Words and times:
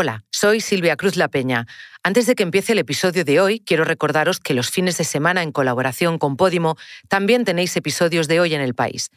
Hola, 0.00 0.22
soy 0.30 0.60
Silvia 0.60 0.94
Cruz 0.94 1.16
La 1.16 1.26
Peña. 1.26 1.66
Antes 2.04 2.26
de 2.26 2.36
que 2.36 2.44
empiece 2.44 2.70
el 2.70 2.78
episodio 2.78 3.24
de 3.24 3.40
hoy, 3.40 3.58
quiero 3.58 3.82
recordaros 3.82 4.38
que 4.38 4.54
los 4.54 4.70
fines 4.70 4.96
de 4.96 5.02
semana 5.02 5.42
en 5.42 5.50
colaboración 5.50 6.18
con 6.18 6.36
Podimo 6.36 6.76
también 7.08 7.44
tenéis 7.44 7.76
episodios 7.76 8.28
de 8.28 8.38
hoy 8.38 8.54
en 8.54 8.60
el 8.60 8.74
país. 8.74 9.10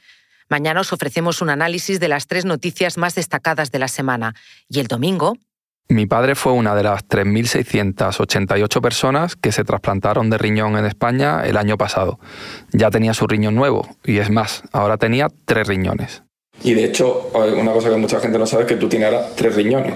Mañana 0.50 0.82
os 0.82 0.92
ofrecemos 0.92 1.40
un 1.44 1.52
análisis 1.52 2.00
de 2.00 2.08
las 2.08 2.26
tres 2.26 2.46
noticias 2.46 2.98
más 2.98 3.14
destacadas 3.14 3.72
de 3.72 3.78
la 3.78 3.88
semana. 3.88 4.34
Y 4.70 4.80
el 4.80 4.88
domingo... 4.88 5.38
Mi 5.88 6.08
padre 6.08 6.34
fue 6.34 6.54
una 6.54 6.74
de 6.74 6.82
las 6.82 7.08
3.688 7.08 8.82
personas 8.82 9.36
que 9.36 9.52
se 9.52 9.64
trasplantaron 9.64 10.32
de 10.32 10.40
riñón 10.40 10.78
en 10.78 10.86
España 10.88 11.44
el 11.46 11.58
año 11.58 11.78
pasado. 11.78 12.20
Ya 12.72 12.90
tenía 12.90 13.14
su 13.14 13.28
riñón 13.28 13.54
nuevo 13.54 13.88
y 14.04 14.18
es 14.18 14.32
más, 14.32 14.64
ahora 14.72 14.98
tenía 14.98 15.28
tres 15.46 15.68
riñones. 15.68 16.24
Y 16.64 16.74
de 16.74 16.86
hecho, 16.86 17.30
una 17.36 17.72
cosa 17.72 17.92
que 17.92 17.98
mucha 17.98 18.20
gente 18.20 18.40
no 18.40 18.48
sabe 18.48 18.64
es 18.64 18.70
que 18.70 18.78
tú 18.78 18.90
tienes 18.90 19.14
ahora 19.14 19.28
tres 19.36 19.54
riñones. 19.56 19.94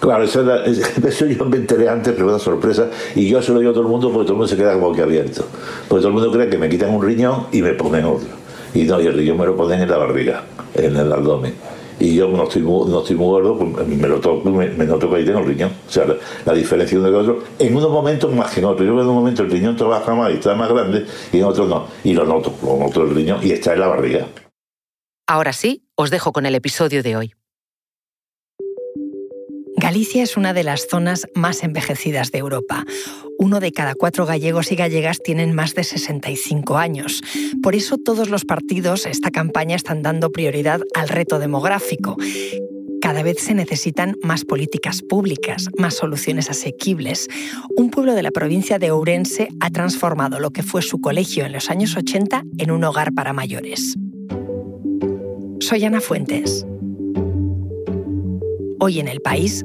Claro, 0.00 0.24
eso, 0.24 1.26
yo 1.26 1.44
me 1.46 1.56
enteré 1.56 1.88
antes, 1.88 2.12
pero 2.14 2.28
una 2.28 2.38
sorpresa, 2.38 2.88
y 3.14 3.28
yo 3.28 3.40
se 3.42 3.52
lo 3.52 3.58
digo 3.60 3.70
a 3.70 3.74
todo 3.74 3.84
el 3.84 3.90
mundo 3.90 4.10
porque 4.10 4.26
todo 4.26 4.34
el 4.34 4.38
mundo 4.38 4.48
se 4.48 4.56
queda 4.56 4.74
como 4.74 4.92
que 4.92 5.02
abierto. 5.02 5.44
Porque 5.88 6.02
todo 6.02 6.08
el 6.08 6.14
mundo 6.14 6.32
cree 6.32 6.48
que 6.48 6.58
me 6.58 6.68
quitan 6.68 6.94
un 6.94 7.02
riñón 7.02 7.46
y 7.52 7.62
me 7.62 7.72
ponen 7.72 8.04
otro. 8.04 8.28
Y 8.74 8.84
no, 8.84 9.00
y 9.00 9.06
el 9.06 9.14
riñón 9.14 9.38
me 9.38 9.46
lo 9.46 9.56
ponen 9.56 9.80
en 9.80 9.90
la 9.90 9.96
barriga, 9.96 10.44
en 10.74 10.96
el 10.96 11.12
abdomen. 11.12 11.54
Y 11.98 12.14
yo 12.14 12.28
no 12.28 12.42
estoy 12.44 12.60
muy, 12.60 12.90
no 12.90 13.00
estoy 13.00 13.16
muy 13.16 13.26
gordo, 13.26 13.58
pues 13.58 13.88
me, 13.88 14.06
lo 14.06 14.20
toco, 14.20 14.50
me, 14.50 14.68
noto 14.68 15.08
que 15.08 15.16
ahí 15.16 15.24
tengo 15.24 15.38
el 15.38 15.46
riñón. 15.46 15.70
O 15.88 15.90
sea, 15.90 16.04
la, 16.44 16.52
diferencia 16.52 16.98
de 16.98 17.08
uno 17.08 17.16
y 17.16 17.20
otro, 17.22 17.42
en 17.58 17.74
unos 17.74 17.90
momentos 17.90 18.34
más 18.34 18.52
que 18.52 18.60
en 18.60 18.66
otros. 18.66 18.86
Yo 18.86 18.92
en 19.00 19.08
un 19.08 19.14
momento 19.14 19.42
el 19.42 19.50
riñón 19.50 19.76
trabaja 19.76 20.14
más 20.14 20.30
y 20.30 20.34
está 20.34 20.54
más 20.54 20.70
grande, 20.70 21.06
y 21.32 21.38
en 21.38 21.44
otros 21.44 21.68
no. 21.68 21.86
Y 22.04 22.12
lo 22.12 22.26
noto, 22.26 22.52
lo 22.62 22.76
noto 22.76 23.02
el 23.02 23.14
riñón 23.14 23.40
y 23.42 23.52
está 23.52 23.72
en 23.72 23.80
la 23.80 23.86
barriga. 23.86 24.26
Ahora 25.26 25.54
sí, 25.54 25.88
os 25.94 26.10
dejo 26.10 26.32
con 26.32 26.44
el 26.44 26.54
episodio 26.54 27.02
de 27.02 27.16
hoy. 27.16 27.34
Galicia 29.96 30.22
es 30.22 30.36
una 30.36 30.52
de 30.52 30.62
las 30.62 30.88
zonas 30.88 31.26
más 31.34 31.62
envejecidas 31.62 32.30
de 32.30 32.36
Europa. 32.36 32.84
Uno 33.38 33.60
de 33.60 33.72
cada 33.72 33.94
cuatro 33.94 34.26
gallegos 34.26 34.70
y 34.70 34.76
gallegas 34.76 35.20
tienen 35.24 35.54
más 35.54 35.74
de 35.74 35.84
65 35.84 36.76
años. 36.76 37.22
Por 37.62 37.74
eso 37.74 37.96
todos 37.96 38.28
los 38.28 38.44
partidos 38.44 39.06
esta 39.06 39.30
campaña 39.30 39.74
están 39.74 40.02
dando 40.02 40.30
prioridad 40.30 40.82
al 40.94 41.08
reto 41.08 41.38
demográfico. 41.38 42.18
Cada 43.00 43.22
vez 43.22 43.38
se 43.38 43.54
necesitan 43.54 44.16
más 44.22 44.44
políticas 44.44 45.00
públicas, 45.00 45.70
más 45.78 45.94
soluciones 45.94 46.50
asequibles. 46.50 47.28
Un 47.74 47.88
pueblo 47.88 48.12
de 48.12 48.22
la 48.22 48.32
provincia 48.32 48.78
de 48.78 48.90
Ourense 48.90 49.48
ha 49.60 49.70
transformado 49.70 50.40
lo 50.40 50.50
que 50.50 50.62
fue 50.62 50.82
su 50.82 51.00
colegio 51.00 51.46
en 51.46 51.52
los 51.52 51.70
años 51.70 51.96
80 51.96 52.44
en 52.58 52.70
un 52.70 52.84
hogar 52.84 53.14
para 53.14 53.32
mayores. 53.32 53.96
Soy 55.60 55.86
Ana 55.86 56.02
Fuentes. 56.02 56.66
Hoy 58.78 59.00
en 59.00 59.08
el 59.08 59.22
país, 59.22 59.64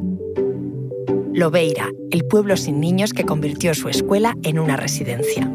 Lobeira, 1.33 1.89
el 2.11 2.25
pueblo 2.27 2.57
sin 2.57 2.81
niños 2.81 3.13
que 3.13 3.25
convirtió 3.25 3.73
su 3.73 3.87
escuela 3.87 4.35
en 4.43 4.59
una 4.59 4.75
residencia. 4.75 5.49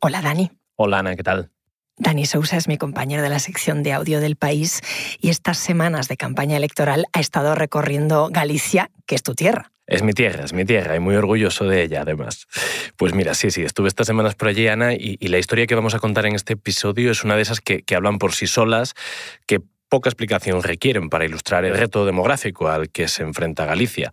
Hola 0.00 0.22
Dani. 0.22 0.50
Hola 0.76 1.00
Ana, 1.00 1.16
¿qué 1.16 1.22
tal? 1.22 1.50
Dani 1.98 2.26
Sousa 2.26 2.56
es 2.56 2.68
mi 2.68 2.76
compañero 2.76 3.22
de 3.22 3.30
la 3.30 3.38
sección 3.38 3.82
de 3.82 3.92
audio 3.92 4.20
del 4.20 4.36
país 4.36 4.80
y 5.20 5.30
estas 5.30 5.56
semanas 5.58 6.08
de 6.08 6.16
campaña 6.16 6.56
electoral 6.56 7.06
ha 7.12 7.20
estado 7.20 7.54
recorriendo 7.54 8.28
Galicia, 8.30 8.90
que 9.06 9.14
es 9.14 9.22
tu 9.22 9.34
tierra. 9.34 9.72
Es 9.86 10.02
mi 10.02 10.12
tierra, 10.12 10.44
es 10.44 10.52
mi 10.52 10.64
tierra 10.64 10.96
y 10.96 11.00
muy 11.00 11.14
orgulloso 11.14 11.64
de 11.64 11.82
ella 11.82 12.02
además. 12.02 12.48
Pues 12.96 13.14
mira, 13.14 13.34
sí, 13.34 13.50
sí, 13.50 13.62
estuve 13.62 13.88
estas 13.88 14.06
semanas 14.06 14.34
por 14.34 14.48
allí, 14.48 14.66
Ana, 14.66 14.94
y, 14.94 15.16
la 15.28 15.38
historia 15.38 15.66
que 15.66 15.74
vamos 15.74 15.94
a 15.94 15.98
contar 15.98 16.26
en 16.26 16.34
este 16.34 16.54
episodio 16.54 17.12
es 17.12 17.24
una 17.24 17.36
de 17.36 17.42
esas 17.42 17.60
que, 17.60 17.82
que 17.82 17.94
hablan 17.94 18.18
por 18.18 18.34
sí 18.34 18.46
solas, 18.46 18.94
que 19.46 19.60
poca 19.88 20.10
explicación 20.10 20.62
requieren 20.62 21.08
para 21.08 21.24
ilustrar 21.24 21.64
el 21.64 21.76
reto 21.76 22.04
demográfico 22.04 22.68
al 22.68 22.90
que 22.90 23.08
se 23.08 23.22
enfrenta 23.22 23.64
Galicia 23.64 24.12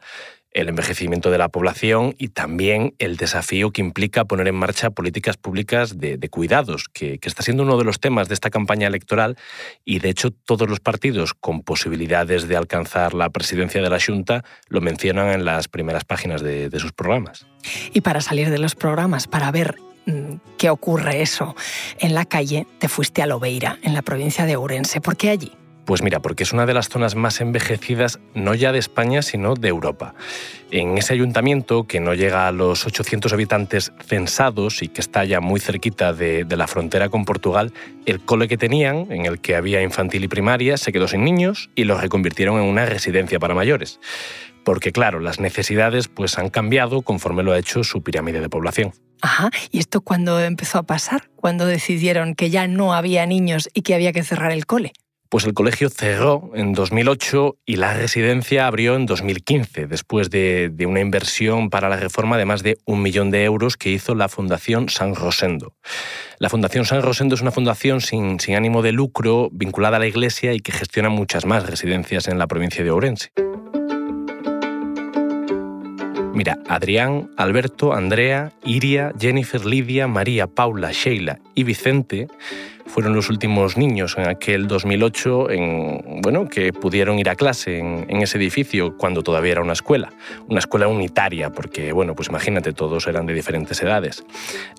el 0.53 0.69
envejecimiento 0.69 1.31
de 1.31 1.38
la 1.38 1.50
población 1.50 2.16
y 2.18 2.30
también 2.30 2.96
el 3.00 3.18
desafío 3.18 3.72
que 3.72 3.81
implica 3.81 4.25
poner 4.25 4.47
en 4.47 4.56
marcha 4.56 4.91
políticas 4.91 5.38
públicas 5.38 5.97
de, 5.97 6.18
cuidados, 6.30 6.90
que, 6.90 7.19
está 7.22 7.44
siendo 7.44 7.64
uno 7.64 7.78
de 7.78 7.84
los 7.84 8.00
temas 8.00 8.28
de 8.28 8.36
esta 8.36 8.50
campaña 8.50 8.88
electoral 8.88 9.38
y 9.84 10.00
de 10.00 10.09
hecho 10.09 10.31
todos 10.31 10.69
los 10.69 10.80
partidos 10.80 11.34
con 11.34 11.63
posibilidades 11.63 12.47
de 12.47 12.56
alcanzar 12.56 13.13
la 13.13 13.30
presidencia 13.30 13.81
de 13.81 13.90
la 13.90 14.00
Junta 14.00 14.44
lo 14.68 14.81
mencionan 14.81 15.30
en 15.30 15.46
las 15.46 15.68
primeras 15.68 16.06
páginas 16.06 16.42
de, 16.42 16.69
sus 16.80 16.92
programas. 16.92 17.46
Y 17.94 18.02
para 18.02 18.22
salir 18.22 18.50
de 18.50 18.58
los 18.58 18.75
programas, 18.75 19.28
para 19.28 19.52
ver 19.52 19.75
mm, 20.06 20.36
qué 20.58 20.69
ocurre 20.69 21.22
eso 21.22 21.56
en 22.00 22.13
la 22.13 22.25
calle, 22.25 22.68
te 22.80 22.90
fuiste 22.90 23.22
a 23.22 23.28
Lobeira, 23.28 23.80
en 23.84 23.94
la 23.94 24.02
provincia 24.02 24.46
de 24.46 24.56
Ourense. 24.56 25.02
¿Por 25.02 25.16
qué 25.16 25.30
allí? 25.30 25.52
Pues 25.85 26.01
mira, 26.01 26.21
porque 26.21 26.44
es 26.44 26.53
una 26.53 26.66
de 26.66 26.73
las 26.73 26.88
zonas 26.88 27.16
más 27.16 27.41
envejecidas 27.41 28.19
no 28.33 28.53
ya 28.55 28.71
de 28.71 28.79
España, 28.79 29.21
sino 29.21 29.55
de 29.55 29.67
Europa. 29.67 30.16
En 30.71 30.97
ese 30.97 31.13
ayuntamiento, 31.13 31.88
que 31.88 31.99
no 31.99 32.13
llega 32.13 32.47
a 32.47 32.53
los 32.53 32.85
800 32.85 33.33
habitantes 33.33 33.91
censados 34.05 34.81
y 34.81 34.88
que 34.88 35.01
está 35.01 35.25
ya 35.25 35.41
muy 35.41 35.59
cerquita 35.59 36.13
de, 36.13 36.45
la 36.49 36.67
frontera 36.67 37.09
con 37.09 37.25
Portugal, 37.25 37.73
el 38.05 38.21
cole 38.21 38.47
que 38.47 38.57
tenían, 38.57 39.11
en 39.11 39.25
el 39.25 39.41
que 39.41 39.55
había 39.55 39.81
infantil 39.81 40.23
y 40.23 40.27
primaria, 40.29 40.77
se 40.77 40.94
quedó 40.94 41.07
sin 41.07 41.25
niños 41.25 41.69
y 41.75 41.83
lo 41.83 42.00
reconvirtieron 42.00 42.59
en 42.59 42.65
una 42.65 42.85
residencia 42.85 43.39
para 43.39 43.53
mayores. 43.53 44.00
Porque 44.63 44.94
claro, 44.94 45.19
las 45.19 45.41
necesidades 45.41 46.07
pues, 46.07 46.38
han 46.38 46.50
cambiado 46.50 47.01
conforme 47.01 47.44
lo 47.44 47.51
ha 47.51 47.59
hecho 47.59 47.83
su 47.83 48.01
pirámide 48.01 48.39
de 48.39 48.47
población. 48.47 48.94
Ajá, 49.21 49.51
¿y 49.71 49.79
esto 49.79 50.01
cuándo 50.01 50.39
empezó 50.39 50.79
a 50.79 50.83
pasar? 50.83 51.29
¿Cuándo 51.35 51.65
decidieron 51.65 52.35
que 52.35 52.50
ya 52.50 52.67
no 52.67 52.94
había 52.94 53.25
niños 53.25 53.69
y 53.73 53.81
que 53.81 53.95
había 53.95 54.13
que 54.13 54.23
cerrar 54.23 54.51
el 54.51 54.65
cole? 54.65 54.94
Pues 55.33 55.45
el 55.45 55.55
colegio 55.55 55.89
cerró 55.89 56.51
en 56.53 56.73
2008 56.73 57.57
y 57.66 57.77
la 57.77 57.95
residencia 57.95 58.67
abrió 58.67 58.95
en 58.95 59.07
2015, 59.07 59.88
después 59.88 60.29
de, 60.29 60.71
una 60.88 60.99
inversión 60.99 61.71
para 61.71 61.89
la 61.89 61.97
reforma 61.97 62.38
de 62.38 62.45
más 62.45 62.61
de 62.61 62.77
un 62.85 63.01
millón 63.01 63.31
de 63.31 63.44
euros 63.44 63.75
que 63.75 63.89
hizo 63.89 64.13
la 64.13 64.29
Fundación 64.29 64.89
San 64.89 65.16
Rosendo. 65.16 65.73
La 66.38 66.49
Fundación 66.49 66.85
San 66.85 67.01
Rosendo 67.01 67.33
es 67.33 67.41
una 67.41 67.49
fundación 67.49 67.99
sin, 67.99 68.39
sin 68.39 68.53
ánimo 68.53 68.83
de 68.83 68.91
lucro, 68.91 69.49
vinculada 69.51 69.97
a 69.97 70.01
la 70.01 70.05
Iglesia 70.05 70.53
y 70.53 70.59
que 70.59 70.71
gestiona 70.71 71.09
muchas 71.09 71.47
más 71.47 71.65
residencias 71.65 72.27
en 72.27 72.38
la 72.38 72.45
provincia 72.45 72.83
de 72.83 72.91
Ourense. 72.91 73.31
Mira, 76.33 76.57
Adrián, 76.67 77.29
Alberto, 77.38 77.94
Andrea, 77.94 78.53
Iria, 78.66 79.13
Jennifer, 79.19 79.66
Lidia, 79.66 80.07
María, 80.07 80.47
Paula, 80.47 80.91
Sheila 80.91 81.39
y 81.53 81.63
Vicente 81.63 82.27
fueron 82.88 83.16
los 83.16 83.29
últimos 83.29 83.77
niños 83.77 84.16
en 84.17 84.27
aquel 84.27 84.67
2008 84.67 85.51
en, 85.51 86.21
bueno, 86.21 86.47
que 86.47 86.73
pudieron 86.73 87.19
ir 87.19 87.29
a 87.29 87.35
clase 87.35 87.77
en, 87.79 88.21
ese 88.21 88.38
edificio 88.38 88.97
cuando 88.97 89.21
todavía 89.21 89.53
era 89.53 89.61
una 89.61 89.73
escuela, 89.73 90.11
una 90.47 90.59
escuela 90.59 90.88
unitaria, 90.88 91.51
porque 91.51 91.91
bueno, 91.91 92.16
pues 92.16 92.29
imagínate, 92.29 92.73
todos 92.73 93.07
eran 93.07 93.25
de 93.27 93.33
diferentes 93.33 93.81
edades. 93.81 94.23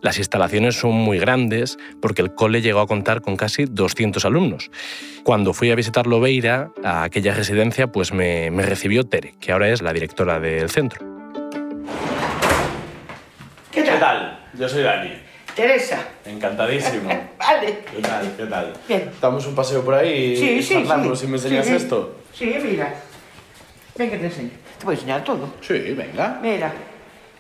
Las 0.03 0.19
instalaciones 0.19 0.77
son 0.77 0.93
muy 0.93 1.19
grandes 1.19 1.79
porque 2.01 2.23
el 2.23 2.35
cole 2.35 2.63
llegó 2.63 2.81
a 2.81 2.87
contar 2.87 3.21
con 3.21 3.37
casi 3.37 3.65
200 3.65 4.25
alumnos. 4.25 4.71
Cuando 5.23 5.53
fui 5.53 5.71
a 5.71 5.75
visitar 5.75 6.07
Lobeira, 6.07 6.71
a 6.83 7.05
aquella 7.05 7.33
residencia, 7.33 7.87
pues 7.89 8.13
me, 8.13 8.51
me 8.51 8.65
recibió 8.65 9.05
Tere, 9.05 9.35
que 9.41 9.53
ahora 9.53 9.71
es 9.71 9.83
la 9.83 9.93
directora 9.93 10.41
del 10.41 10.69
centro. 10.69 11.14
¿Qué 13.75 13.83
tal? 13.83 14.39
Yo 14.55 14.69
soy 14.69 14.83
Dani. 14.83 15.11
Teresa. 15.57 15.99
Encantadísimo. 16.25 17.09
vale. 17.39 17.79
¿Qué 17.91 18.01
tal? 18.01 18.33
¿Qué 18.37 18.47
tal? 18.47 18.73
Bien. 18.89 19.11
Damos 19.21 19.47
un 19.47 19.55
paseo 19.55 19.85
por 19.85 19.95
ahí 19.95 20.37
sí, 20.37 20.51
y 20.51 20.63
sí, 20.63 20.75
charlamos 20.75 21.19
sí. 21.19 21.27
y 21.27 21.29
me 21.29 21.37
enseñas 21.37 21.67
esto. 21.67 22.17
Sí, 22.33 22.57
mira. 22.63 22.95
Ven 23.97 24.11
que 24.11 24.17
te 24.19 24.27
enseño. 24.27 24.51
Te 24.79 24.85
voy 24.85 24.95
a 24.95 24.99
enseñar 24.99 25.25
todo. 25.25 25.55
Sí, 25.61 25.79
venga. 25.97 26.39
Mira. 26.41 26.73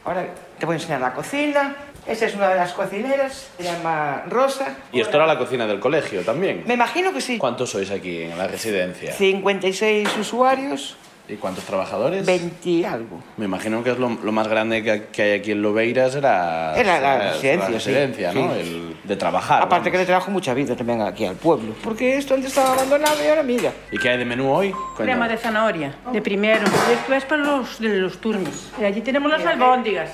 Ahora 0.05 0.27
te 0.59 0.67
voy 0.67 0.75
a 0.75 0.77
enseñar 0.77 1.00
la 1.00 1.14
cocina. 1.14 1.76
Esa 2.06 2.26
es 2.26 2.35
una 2.35 2.50
de 2.50 2.56
las 2.56 2.73
cocineras, 2.75 3.49
se 3.56 3.62
llama 3.62 4.25
Rosa. 4.29 4.76
¿Y 4.93 5.00
esto 5.00 5.17
era 5.17 5.26
la 5.26 5.38
cocina 5.38 5.67
del 5.67 5.81
colegio 5.81 6.20
también? 6.23 6.62
Me 6.67 6.75
imagino 6.75 7.14
que 7.14 7.23
sí. 7.23 7.38
¿Cuántos 7.38 7.70
sois 7.70 7.91
aquí 7.91 8.23
en 8.23 8.37
la 8.37 8.47
residencia? 8.47 9.12
56 9.12 10.08
usuarios. 10.19 10.97
¿Y 11.26 11.37
cuántos 11.37 11.65
trabajadores? 11.65 12.26
20 12.26 12.69
y 12.69 12.85
algo. 12.85 13.23
Me 13.38 13.47
imagino 13.47 13.82
que 13.82 13.93
es 13.93 13.99
lo, 13.99 14.11
más 14.11 14.47
grande 14.47 14.82
que, 14.82 15.23
hay 15.23 15.32
aquí 15.32 15.53
en 15.53 15.62
Lobeiras 15.62 16.15
era... 16.15 16.76
Era 16.76 17.00
la 17.00 17.32
residencia, 17.32 17.69
la 17.69 17.75
residencia 17.75 18.32
¿no? 18.32 18.55
El 18.55 18.97
de 19.05 19.17
trabajar. 19.17 19.62
Aparte 19.62 19.91
que 19.91 19.97
le 19.97 20.05
trabajo 20.05 20.31
mucha 20.31 20.53
vida 20.53 20.76
también 20.76 21.00
aquí 21.00 21.25
al 21.25 21.37
pueblo. 21.37 21.75
Porque 21.82 22.19
esto 22.19 22.35
antes 22.35 22.50
estaba 22.50 22.73
abandonado 22.73 23.17
y 23.25 23.29
ahora 23.29 23.43
mira. 23.43 23.73
¿Y 23.91 23.99
qué 23.99 24.11
hay 24.11 24.19
de 24.19 24.25
menú 24.26 24.50
hoy? 24.53 24.75
Crema 24.97 25.26
de 25.26 25.38
zanahoria, 25.38 25.94
de 26.12 26.21
primero. 26.21 26.65
Y 26.91 26.93
esto 26.93 27.15
es 27.15 27.25
para 27.25 27.43
los, 27.43 27.79
de 27.81 27.88
los 27.88 28.19
turnos. 28.19 28.73
Y 28.79 28.85
allí 28.85 29.00
tenemos 29.00 29.31
las 29.31 29.44
albóndigas. 29.47 30.11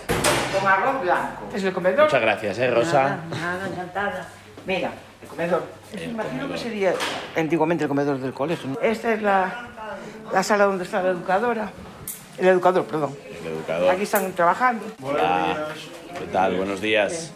Con 0.57 0.69
arroz 0.69 1.03
blanco. 1.03 1.49
Es 1.55 1.65
el 1.65 1.73
comedor. 1.73 2.05
Muchas 2.05 2.21
gracias, 2.21 2.59
¿eh, 2.59 2.71
Rosa? 2.71 3.03
Nada, 3.03 3.25
nada, 3.41 3.69
encantada. 3.69 4.29
Mira, 4.67 4.91
el 5.23 5.29
comedor. 5.29 5.65
El 5.93 6.11
imagino 6.11 6.49
que 6.49 6.59
sería 6.59 6.95
antiguamente 7.37 7.85
el 7.85 7.89
comedor 7.89 8.19
del 8.19 8.33
colegio. 8.33 8.79
Esta 8.81 9.13
es 9.13 9.23
la 9.23 9.70
la 10.33 10.43
sala 10.43 10.65
donde 10.65 10.85
está 10.85 11.03
la 11.03 11.11
educadora, 11.11 11.71
el 12.39 12.49
educador, 12.49 12.85
perdón. 12.85 13.17
de 13.43 13.51
educador. 13.51 13.91
Aquí 13.91 14.03
están 14.03 14.33
trabajando. 14.33 14.85
Hola. 15.03 15.69
¿Qué 16.19 16.27
tal? 16.27 16.57
Buenos 16.57 16.81
días. 16.81 17.33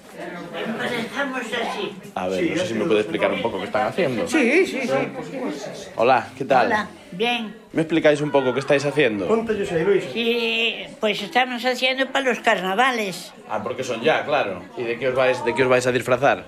Empezamos 0.56 1.40
así. 1.40 1.96
A 2.14 2.28
ver, 2.28 2.50
no 2.50 2.56
sé 2.56 2.66
si 2.68 2.74
me 2.74 2.84
puede 2.84 3.00
explicar 3.00 3.32
un 3.32 3.42
poco 3.42 3.58
qué 3.58 3.64
están 3.64 3.86
haciendo. 3.88 4.28
Sí, 4.28 4.66
sí, 4.66 4.82
sí. 4.82 5.90
Hola, 5.96 6.28
¿qué 6.38 6.44
tal? 6.44 6.66
Hola, 6.66 6.88
bien. 7.12 7.56
¿Me 7.72 7.82
explicáis 7.82 8.20
un 8.20 8.30
poco 8.30 8.52
qué 8.54 8.60
estáis 8.60 8.84
haciendo? 8.84 9.26
Sí, 10.12 10.84
pues 11.00 11.20
estamos 11.22 11.64
haciendo 11.64 12.06
para 12.12 12.26
los 12.26 12.40
carnavales. 12.40 13.32
Ah, 13.48 13.60
porque 13.62 13.82
son 13.82 14.02
ya, 14.02 14.24
claro. 14.24 14.62
¿Y 14.76 14.84
de 14.84 14.98
qué 14.98 15.08
os 15.08 15.14
vais, 15.14 15.44
de 15.44 15.54
qué 15.54 15.62
os 15.62 15.68
vais 15.68 15.86
a 15.86 15.92
disfrazar? 15.92 16.44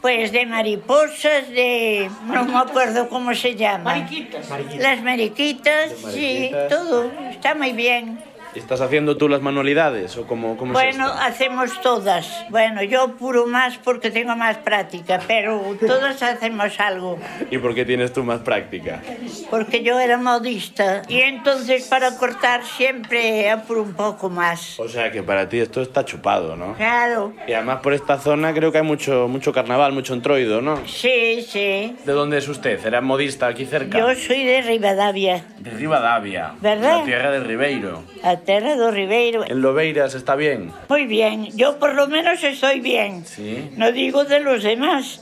Pues 0.00 0.30
de 0.30 0.46
mariposas, 0.46 1.48
de... 1.48 2.08
no 2.26 2.44
me 2.44 2.58
acuerdo 2.58 3.08
cómo 3.08 3.34
se 3.34 3.56
llama. 3.56 3.96
Mariquitas. 3.96 4.48
Las 4.78 5.02
mariquitas, 5.02 5.92
sí, 6.12 6.50
todo. 6.68 7.10
Está 7.30 7.54
muy 7.54 7.72
bien. 7.72 8.20
¿Y 8.58 8.60
¿Estás 8.60 8.80
haciendo 8.80 9.16
tú 9.16 9.28
las 9.28 9.40
manualidades 9.40 10.16
o 10.16 10.26
cómo, 10.26 10.56
cómo 10.56 10.72
es 10.72 10.74
Bueno, 10.74 11.06
esto? 11.06 11.18
hacemos 11.20 11.80
todas. 11.80 12.44
Bueno, 12.50 12.82
yo 12.82 13.12
puro 13.16 13.46
más 13.46 13.78
porque 13.78 14.10
tengo 14.10 14.34
más 14.34 14.56
práctica, 14.56 15.20
pero 15.28 15.76
todas 15.86 16.20
hacemos 16.24 16.78
algo. 16.80 17.18
¿Y 17.52 17.58
por 17.58 17.72
qué 17.76 17.84
tienes 17.84 18.12
tú 18.12 18.24
más 18.24 18.40
práctica? 18.40 19.00
Porque 19.48 19.84
yo 19.84 20.00
era 20.00 20.18
modista 20.18 21.02
y 21.08 21.20
entonces 21.20 21.86
para 21.86 22.16
cortar 22.16 22.64
siempre 22.64 23.48
apuro 23.48 23.82
un 23.84 23.94
poco 23.94 24.28
más. 24.28 24.78
O 24.80 24.88
sea 24.88 25.12
que 25.12 25.22
para 25.22 25.48
ti 25.48 25.60
esto 25.60 25.80
está 25.80 26.04
chupado, 26.04 26.56
¿no? 26.56 26.74
Claro, 26.74 27.34
Y 27.46 27.52
además 27.52 27.78
por 27.80 27.94
esta 27.94 28.18
zona 28.18 28.52
creo 28.52 28.72
que 28.72 28.78
hay 28.78 28.84
mucho, 28.84 29.28
mucho 29.28 29.52
carnaval, 29.52 29.92
mucho 29.92 30.14
entroido, 30.14 30.60
¿no? 30.60 30.78
sí, 30.84 31.46
sí. 31.48 31.96
¿De 32.04 32.12
dónde 32.12 32.38
es 32.38 32.48
usted? 32.48 32.84
¿Era 32.84 33.00
modista 33.00 33.46
aquí 33.46 33.66
cerca? 33.66 33.98
Yo 34.00 34.12
soy 34.16 34.42
de 34.44 34.62
Rivadavia, 34.62 35.44
De 35.60 35.70
Rivadavia. 35.70 36.54
¿Verdad? 36.60 36.98
La 36.98 37.04
tierra 37.04 37.30
de 37.30 37.40
Ribeiro. 37.40 38.02
a 38.24 38.36
Terra 38.48 38.76
do 38.76 38.90
Ribeiro. 38.90 39.44
En 39.46 39.60
Loveiras 39.60 40.14
está 40.14 40.34
bien. 40.34 40.72
Muy 40.88 41.04
bien, 41.04 41.54
yo 41.54 41.78
por 41.78 41.94
lo 41.94 42.08
menos 42.08 42.42
estoy 42.42 42.80
bien. 42.80 43.26
Sí. 43.26 43.68
No 43.76 43.92
digo 43.92 44.24
de 44.24 44.40
los 44.40 44.62
demás, 44.62 45.20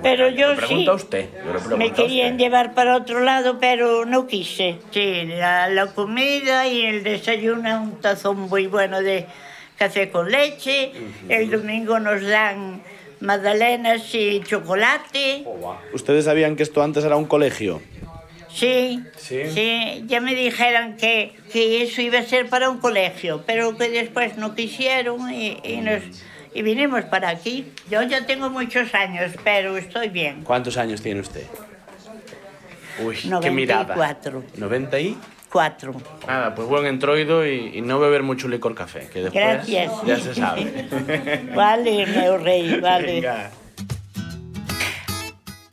pero 0.00 0.28
yo 0.28 0.54
sí. 0.64 0.88
usted. 0.88 1.26
yo 1.68 1.76
Me 1.76 1.90
querían 1.90 2.34
usted. 2.34 2.38
llevar 2.44 2.74
para 2.74 2.96
otro 2.96 3.18
lado, 3.18 3.58
pero 3.58 4.04
no 4.04 4.28
quise. 4.28 4.76
Sí, 4.92 5.24
la, 5.26 5.68
la 5.68 5.86
comida 5.88 6.68
y 6.68 6.82
el 6.86 7.02
desayuno, 7.02 7.82
un 7.82 8.00
tazón 8.00 8.42
muy 8.42 8.68
bueno 8.68 9.02
de 9.02 9.26
café 9.76 10.10
con 10.10 10.30
leche. 10.30 10.92
El 11.28 11.50
domingo 11.50 11.98
nos 11.98 12.22
dan 12.24 12.80
magdalenas 13.18 14.14
y 14.14 14.40
chocolate. 14.44 15.44
¿Ustedes 15.92 16.26
sabían 16.26 16.54
que 16.54 16.62
esto 16.62 16.80
antes 16.80 17.04
era 17.04 17.16
un 17.16 17.24
colegio? 17.24 17.82
Sí, 18.50 19.02
¿Sí? 19.16 19.42
sí, 19.54 20.04
ya 20.06 20.20
me 20.20 20.34
dijeron 20.34 20.96
que, 20.96 21.34
que 21.52 21.82
eso 21.82 22.00
iba 22.00 22.18
a 22.18 22.22
ser 22.22 22.48
para 22.48 22.70
un 22.70 22.78
colegio, 22.78 23.44
pero 23.46 23.76
que 23.76 23.88
después 23.90 24.36
no 24.36 24.54
quisieron 24.54 25.32
y, 25.32 25.58
y 25.62 25.76
nos, 25.82 26.02
y 26.54 26.62
vinimos 26.62 27.04
para 27.04 27.28
aquí. 27.28 27.70
Yo 27.90 28.02
ya 28.02 28.26
tengo 28.26 28.48
muchos 28.50 28.94
años, 28.94 29.32
pero 29.44 29.76
estoy 29.76 30.08
bien. 30.08 30.42
¿Cuántos 30.44 30.76
años 30.76 31.02
tiene 31.02 31.20
usted? 31.20 31.44
Uy, 33.04 33.16
qué 33.42 33.50
mirada. 33.50 33.94
94. 33.94 34.42
90 34.56 35.00
y... 35.00 35.16
Cuatro. 35.50 35.94
Nada, 36.26 36.54
pues 36.54 36.68
buen 36.68 36.84
entroido 36.84 37.46
y, 37.46 37.78
y 37.78 37.80
no 37.80 37.98
beber 37.98 38.22
mucho 38.22 38.48
licor 38.48 38.74
café, 38.74 39.08
que 39.10 39.22
después 39.22 39.32
Gracias. 39.44 39.92
ya 40.04 40.20
se 40.20 40.34
sabe. 40.34 40.88
Vale, 41.54 42.04
meu 42.06 42.36
rey, 42.36 42.78
vale. 42.80 43.14
Venga. 43.14 43.50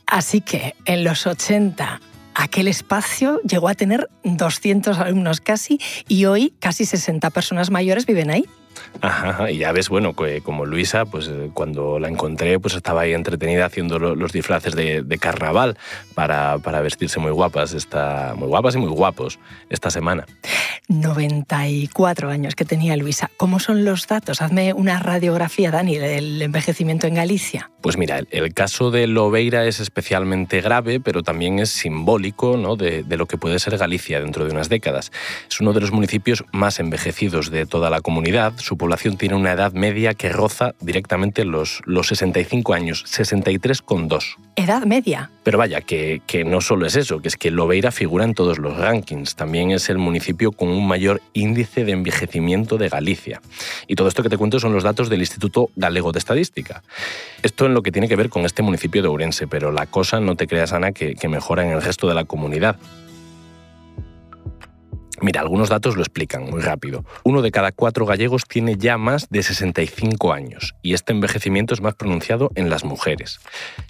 Así 0.07 0.39
que 0.39 0.75
en 0.85 1.03
los 1.03 1.27
80 1.27 1.99
aquel 2.35 2.67
espacio 2.67 3.41
llegó 3.41 3.69
a 3.69 3.75
tener 3.75 4.09
200 4.23 4.99
alumnos 4.99 5.41
casi 5.41 5.79
y 6.07 6.25
hoy 6.25 6.53
casi 6.59 6.85
60 6.85 7.29
personas 7.31 7.71
mayores 7.71 8.05
viven 8.05 8.29
ahí. 8.29 8.45
Ajá, 9.01 9.29
ajá, 9.29 9.51
y 9.51 9.57
ya 9.57 9.71
ves, 9.71 9.89
bueno, 9.89 10.13
que 10.15 10.41
como 10.41 10.65
Luisa, 10.65 11.05
pues 11.05 11.27
eh, 11.27 11.49
cuando 11.53 11.99
la 11.99 12.07
encontré, 12.07 12.59
pues 12.59 12.73
estaba 12.75 13.01
ahí 13.01 13.13
entretenida 13.13 13.65
haciendo 13.65 13.99
lo- 13.99 14.15
los 14.15 14.31
disfraces 14.31 14.75
de, 14.75 15.01
de 15.03 15.17
carnaval 15.17 15.77
para, 16.13 16.57
para 16.59 16.81
vestirse 16.81 17.19
muy 17.19 17.31
guapas, 17.31 17.73
esta, 17.73 18.33
muy 18.35 18.47
guapas 18.47 18.75
y 18.75 18.79
muy 18.79 18.89
guapos 18.89 19.39
esta 19.69 19.89
semana. 19.91 20.25
94 20.87 22.29
años 22.29 22.55
que 22.55 22.63
tenía 22.65 22.95
Luisa. 22.95 23.29
¿Cómo 23.37 23.59
son 23.59 23.85
los 23.85 24.07
datos? 24.07 24.41
Hazme 24.41 24.73
una 24.73 24.99
radiografía, 24.99 25.71
Dani, 25.71 25.97
del 25.97 26.41
envejecimiento 26.41 27.07
en 27.07 27.15
Galicia. 27.15 27.71
Pues 27.81 27.97
mira, 27.97 28.19
el, 28.19 28.27
el 28.31 28.53
caso 28.53 28.91
de 28.91 29.07
Lobeira 29.07 29.65
es 29.65 29.79
especialmente 29.79 30.61
grave, 30.61 30.99
pero 30.99 31.23
también 31.23 31.59
es 31.59 31.69
simbólico 31.69 32.57
¿no? 32.57 32.75
de, 32.75 33.03
de 33.03 33.17
lo 33.17 33.25
que 33.25 33.37
puede 33.37 33.59
ser 33.59 33.77
Galicia 33.77 34.19
dentro 34.19 34.45
de 34.45 34.51
unas 34.51 34.69
décadas. 34.69 35.11
Es 35.49 35.59
uno 35.59 35.73
de 35.73 35.81
los 35.81 35.91
municipios 35.91 36.43
más 36.51 36.79
envejecidos 36.79 37.49
de 37.51 37.65
toda 37.65 37.89
la 37.89 38.01
comunidad. 38.01 38.53
Su 38.57 38.77
población 38.85 39.17
tiene 39.17 39.33
una 39.33 39.51
edad 39.51 39.73
media 39.73 40.13
que 40.13 40.29
roza 40.29 40.75
directamente 40.79 41.43
los, 41.43 41.81
los 41.85 42.05
65 42.09 42.71
años, 42.75 43.03
63,2. 43.07 44.35
Edad 44.55 44.83
media. 44.83 45.31
Pero 45.41 45.57
vaya, 45.57 45.81
que, 45.81 46.21
que 46.27 46.45
no 46.45 46.61
solo 46.61 46.85
es 46.85 46.95
eso, 46.95 47.19
que 47.19 47.27
es 47.27 47.35
que 47.35 47.49
Lobeira 47.49 47.91
figura 47.91 48.25
en 48.25 48.35
todos 48.35 48.59
los 48.59 48.77
rankings. 48.77 49.35
También 49.35 49.71
es 49.71 49.89
el 49.89 49.97
municipio 49.97 50.51
con 50.51 50.69
un 50.69 50.87
mayor 50.87 51.19
índice 51.33 51.83
de 51.83 51.93
envejecimiento 51.93 52.77
de 52.77 52.89
Galicia. 52.89 53.41
Y 53.87 53.95
todo 53.95 54.07
esto 54.07 54.21
que 54.21 54.29
te 54.29 54.37
cuento 54.37 54.59
son 54.59 54.71
los 54.71 54.83
datos 54.83 55.09
del 55.09 55.21
Instituto 55.21 55.71
Galego 55.75 56.11
de 56.11 56.19
Estadística. 56.19 56.83
Esto 57.41 57.65
en 57.65 57.73
lo 57.73 57.81
que 57.81 57.91
tiene 57.91 58.07
que 58.07 58.15
ver 58.15 58.29
con 58.29 58.45
este 58.45 58.61
municipio 58.61 59.01
de 59.01 59.07
Ourense, 59.07 59.47
pero 59.47 59.71
la 59.71 59.87
cosa, 59.87 60.19
no 60.19 60.35
te 60.35 60.45
creas, 60.45 60.73
Ana, 60.73 60.91
que, 60.91 61.15
que 61.15 61.27
mejora 61.27 61.65
en 61.65 61.71
el 61.71 61.81
resto 61.81 62.07
de 62.07 62.13
la 62.13 62.25
comunidad. 62.25 62.77
Mira, 65.21 65.41
algunos 65.41 65.69
datos 65.69 65.95
lo 65.95 66.01
explican 66.01 66.49
muy 66.49 66.61
rápido. 66.61 67.05
Uno 67.23 67.41
de 67.41 67.51
cada 67.51 67.71
cuatro 67.71 68.05
gallegos 68.05 68.43
tiene 68.47 68.77
ya 68.77 68.97
más 68.97 69.29
de 69.29 69.43
65 69.43 70.33
años 70.33 70.75
y 70.81 70.93
este 70.93 71.13
envejecimiento 71.13 71.73
es 71.73 71.81
más 71.81 71.95
pronunciado 71.95 72.51
en 72.55 72.69
las 72.69 72.83
mujeres. 72.83 73.39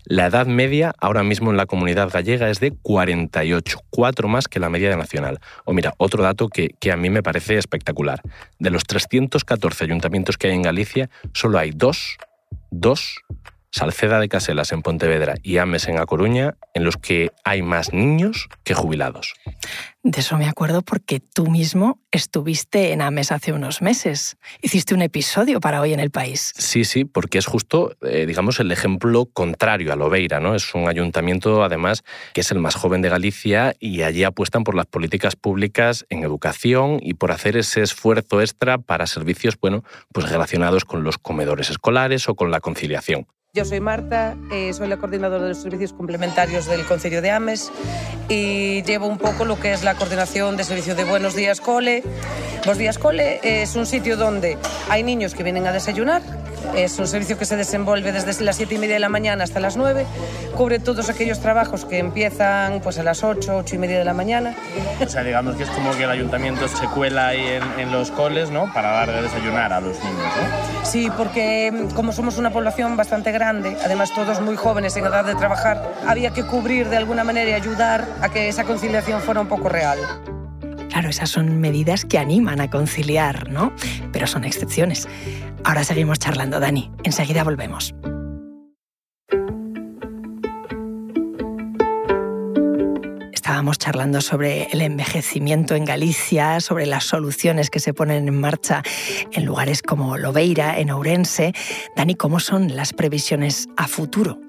La 0.06 0.27
edad 0.27 0.45
media 0.45 0.94
ahora 1.00 1.24
mismo 1.24 1.51
en 1.51 1.57
la 1.57 1.66
comunidad 1.66 2.10
gallega 2.12 2.50
es 2.50 2.60
de 2.60 2.72
48, 2.72 3.80
cuatro 3.89 4.27
más 4.27 4.48
que 4.48 4.60
la 4.60 4.69
media 4.69 4.95
nacional. 4.95 5.39
O 5.66 5.74
mira, 5.74 5.94
otro 5.98 6.24
dato 6.24 6.48
que, 6.48 6.69
que 6.80 6.92
a 6.92 6.98
mí 6.98 7.10
me 7.10 7.24
parece 7.24 7.57
espectacular. 7.57 8.21
De 8.60 8.69
los 8.69 8.83
314 8.83 9.83
ayuntamientos 9.83 10.38
que 10.38 10.48
hay 10.48 10.54
en 10.54 10.62
Galicia, 10.62 11.10
solo 11.33 11.57
hay 11.57 11.71
dos, 11.71 12.18
dos, 12.69 13.18
Salceda 13.75 14.22
de 14.22 14.30
Caselas 14.30 14.72
en 14.72 14.81
Pontevedra 14.81 15.36
y 15.44 15.57
Ames 15.57 15.89
en 15.89 16.00
A 16.00 16.06
Coruña, 16.06 16.56
en 16.74 16.86
los 16.86 16.95
que 16.95 17.31
hay 17.44 17.62
más 17.62 17.92
niños 17.92 18.48
que 18.63 18.74
jubilados. 18.74 19.33
De 20.01 20.22
eso 20.22 20.38
me 20.38 20.48
acuerdo 20.48 20.81
porque 20.81 21.19
tú 21.19 21.48
mismo 21.48 22.00
estuviste 22.10 22.94
en 22.94 23.01
Ames 23.01 23.33
hace 23.33 23.51
unos 23.51 23.81
meses. 23.81 24.38
Hiciste 24.62 24.94
un 24.94 25.01
episodio 25.01 25.60
para 25.60 25.81
hoy 25.81 25.92
en 25.92 26.00
el 26.00 26.10
país. 26.10 26.54
Sí, 26.56 26.86
sí, 26.86 27.04
porque 27.04 27.38
es 27.38 27.47
justo, 27.47 27.97
eh, 28.02 28.26
digamos, 28.26 28.61
el 28.61 28.71
ejemplo 28.71 29.26
contrario 29.26 29.92
a 29.92 29.97
Lobeira, 29.97 30.40
¿no? 30.40 30.56
Es 30.56 30.73
un 30.73 30.88
ayuntamiento, 30.88 31.61
además, 31.61 32.06
que 32.33 32.42
es 32.42 32.52
el 32.52 32.59
más 32.59 32.76
joven 32.76 33.02
de 33.02 33.09
Galicia 33.09 33.76
y 33.81 34.04
allí 34.04 34.23
apuestan 34.23 34.64
por 34.64 34.76
las 34.76 34.85
políticas 34.85 35.35
públicas 35.35 36.06
en 36.07 36.23
educación 36.23 36.99
y 37.02 37.16
por 37.16 37.33
hacer 37.33 37.57
ese 37.57 37.81
esfuerzo 37.81 38.40
extra 38.40 38.78
para 38.78 39.06
servicios, 39.06 39.59
bueno, 39.59 39.83
pues 40.14 40.30
relacionados 40.30 40.85
con 40.85 41.04
los 41.04 41.18
comedores 41.18 41.69
escolares 41.69 42.30
o 42.30 42.35
con 42.35 42.52
la 42.52 42.61
conciliación. 42.61 43.28
Yo 43.56 43.64
soy 43.64 43.80
Marta, 43.80 44.35
eh, 44.52 44.74
soy 44.74 44.90
la 44.90 44.97
coordinadora 44.97 45.44
de 45.44 45.50
los 45.50 45.59
servicios 45.59 45.94
complementarios 45.94 46.66
del 46.66 46.83
Concello 46.83 47.21
de 47.21 47.31
Ames 47.31 47.71
y 48.28 48.83
llevo 48.83 49.07
un 49.07 49.18
poco 49.18 49.45
lo 49.45 49.57
que 49.57 49.71
es 49.71 49.81
la 49.81 49.95
coordinación 49.95 50.57
de 50.57 50.66
servicio 50.66 50.94
de 50.94 51.06
Buenos 51.06 51.38
Días 51.38 51.62
Cole. 51.62 52.04
Buenos 52.57 52.78
Días 52.78 52.97
Cole 52.97 53.40
es 53.42 53.78
un 53.78 53.85
sitio 53.85 54.18
donde 54.18 54.57
hay 54.90 55.04
niños 55.04 55.35
que 55.35 55.44
vienen 55.44 55.68
a 55.68 55.71
desayunar, 55.71 56.21
es 56.76 57.00
un 57.00 57.07
servicio 57.07 57.38
que 57.38 57.45
se 57.45 57.56
desenvuelve 57.56 58.12
desde 58.12 58.44
las 58.44 58.57
7 58.57 58.76
y 58.76 58.78
media 58.78 58.95
de 58.95 59.00
la 59.00 59.09
mañana 59.09 59.44
hasta 59.44 59.59
las 59.59 59.78
9, 59.78 60.06
cubre 60.56 60.80
todos 60.80 61.09
aquellos 61.09 61.40
trabajos 61.40 61.85
que 61.85 62.00
empiezan 62.00 62.81
pues, 62.81 62.97
a 62.97 63.04
las 63.04 63.24
8, 63.24 63.57
8 63.57 63.76
y 63.76 63.78
media 63.78 64.00
de 64.00 64.06
la 64.06 64.14
mañana. 64.14 64.56
O 65.00 65.07
sea, 65.07 65.24
digamos 65.24 65.56
que 65.56 65.64
es 65.64 65.69
como 65.69 65.95
que 65.95 66.04
el 66.04 66.09
ayuntamiento 66.09 66.68
se 66.68 66.88
cuela 66.88 67.28
ahí 67.28 67.45
en, 67.45 67.80
en 67.80 67.92
los 67.92 68.12
coles, 68.12 68.50
¿no? 68.50 68.71
Para 68.74 68.92
dar 68.92 69.12
de 69.12 69.21
desayunar 69.21 69.71
a 69.71 69.80
los 69.80 69.97
niños, 70.04 70.18
¿no? 70.18 70.85
Sí, 70.85 71.09
porque 71.18 71.71
mm, 71.71 71.94
como 71.94 72.12
somos 72.12 72.38
una 72.38 72.52
población 72.52 72.97
bastante 72.97 73.31
además 73.45 74.14
todos 74.14 74.42
muy 74.42 74.56
jóvenes 74.56 74.95
en 74.97 75.06
edad 75.06 75.25
de 75.25 75.35
trabajar, 75.35 75.81
había 76.07 76.31
que 76.31 76.44
cubrir 76.44 76.90
de 76.90 76.97
alguna 76.97 77.23
manera 77.23 77.52
y 77.52 77.54
ayudar 77.54 78.06
a 78.21 78.30
que 78.30 78.49
esa 78.49 78.64
conciliación 78.64 79.21
fuera 79.21 79.42
un 79.42 79.47
poco 79.47 79.69
real. 79.69 79.99
Claro, 80.90 81.09
esas 81.09 81.30
son 81.30 81.59
medidas 81.59 82.06
que 82.06 82.18
animan 82.18 82.61
a 82.61 82.69
conciliar, 82.69 83.49
¿no? 83.49 83.73
Pero 84.11 84.28
son 84.28 84.45
excepciones. 84.45 85.07
Ahora 85.64 85.83
seguimos 85.83 86.19
charlando, 86.19 86.59
Dani. 86.59 86.92
Enseguida 87.04 87.44
volvemos. 87.44 87.94
Estábamos 93.56 93.78
charlando 93.78 94.19
sobre 94.19 94.68
el 94.74 94.81
envejecimiento 94.81 95.76
en 95.76 95.85
Galicia, 95.85 96.59
sobre 96.59 96.85
las 96.85 97.06
soluciones 97.06 97.69
que 97.69 97.80
se 97.80 97.94
ponen 97.94 98.28
en 98.28 98.38
marcha 98.38 98.83
en 99.31 99.45
lugares 99.45 99.81
como 99.81 100.18
Lobeira, 100.18 100.78
en 100.78 100.92
Ourense. 100.92 101.54
Dani, 101.95 102.16
¿cómo 102.16 102.42
son 102.42 102.76
las 102.76 102.92
previsiones 102.92 103.69
a 103.78 103.88
futuro? 103.88 104.42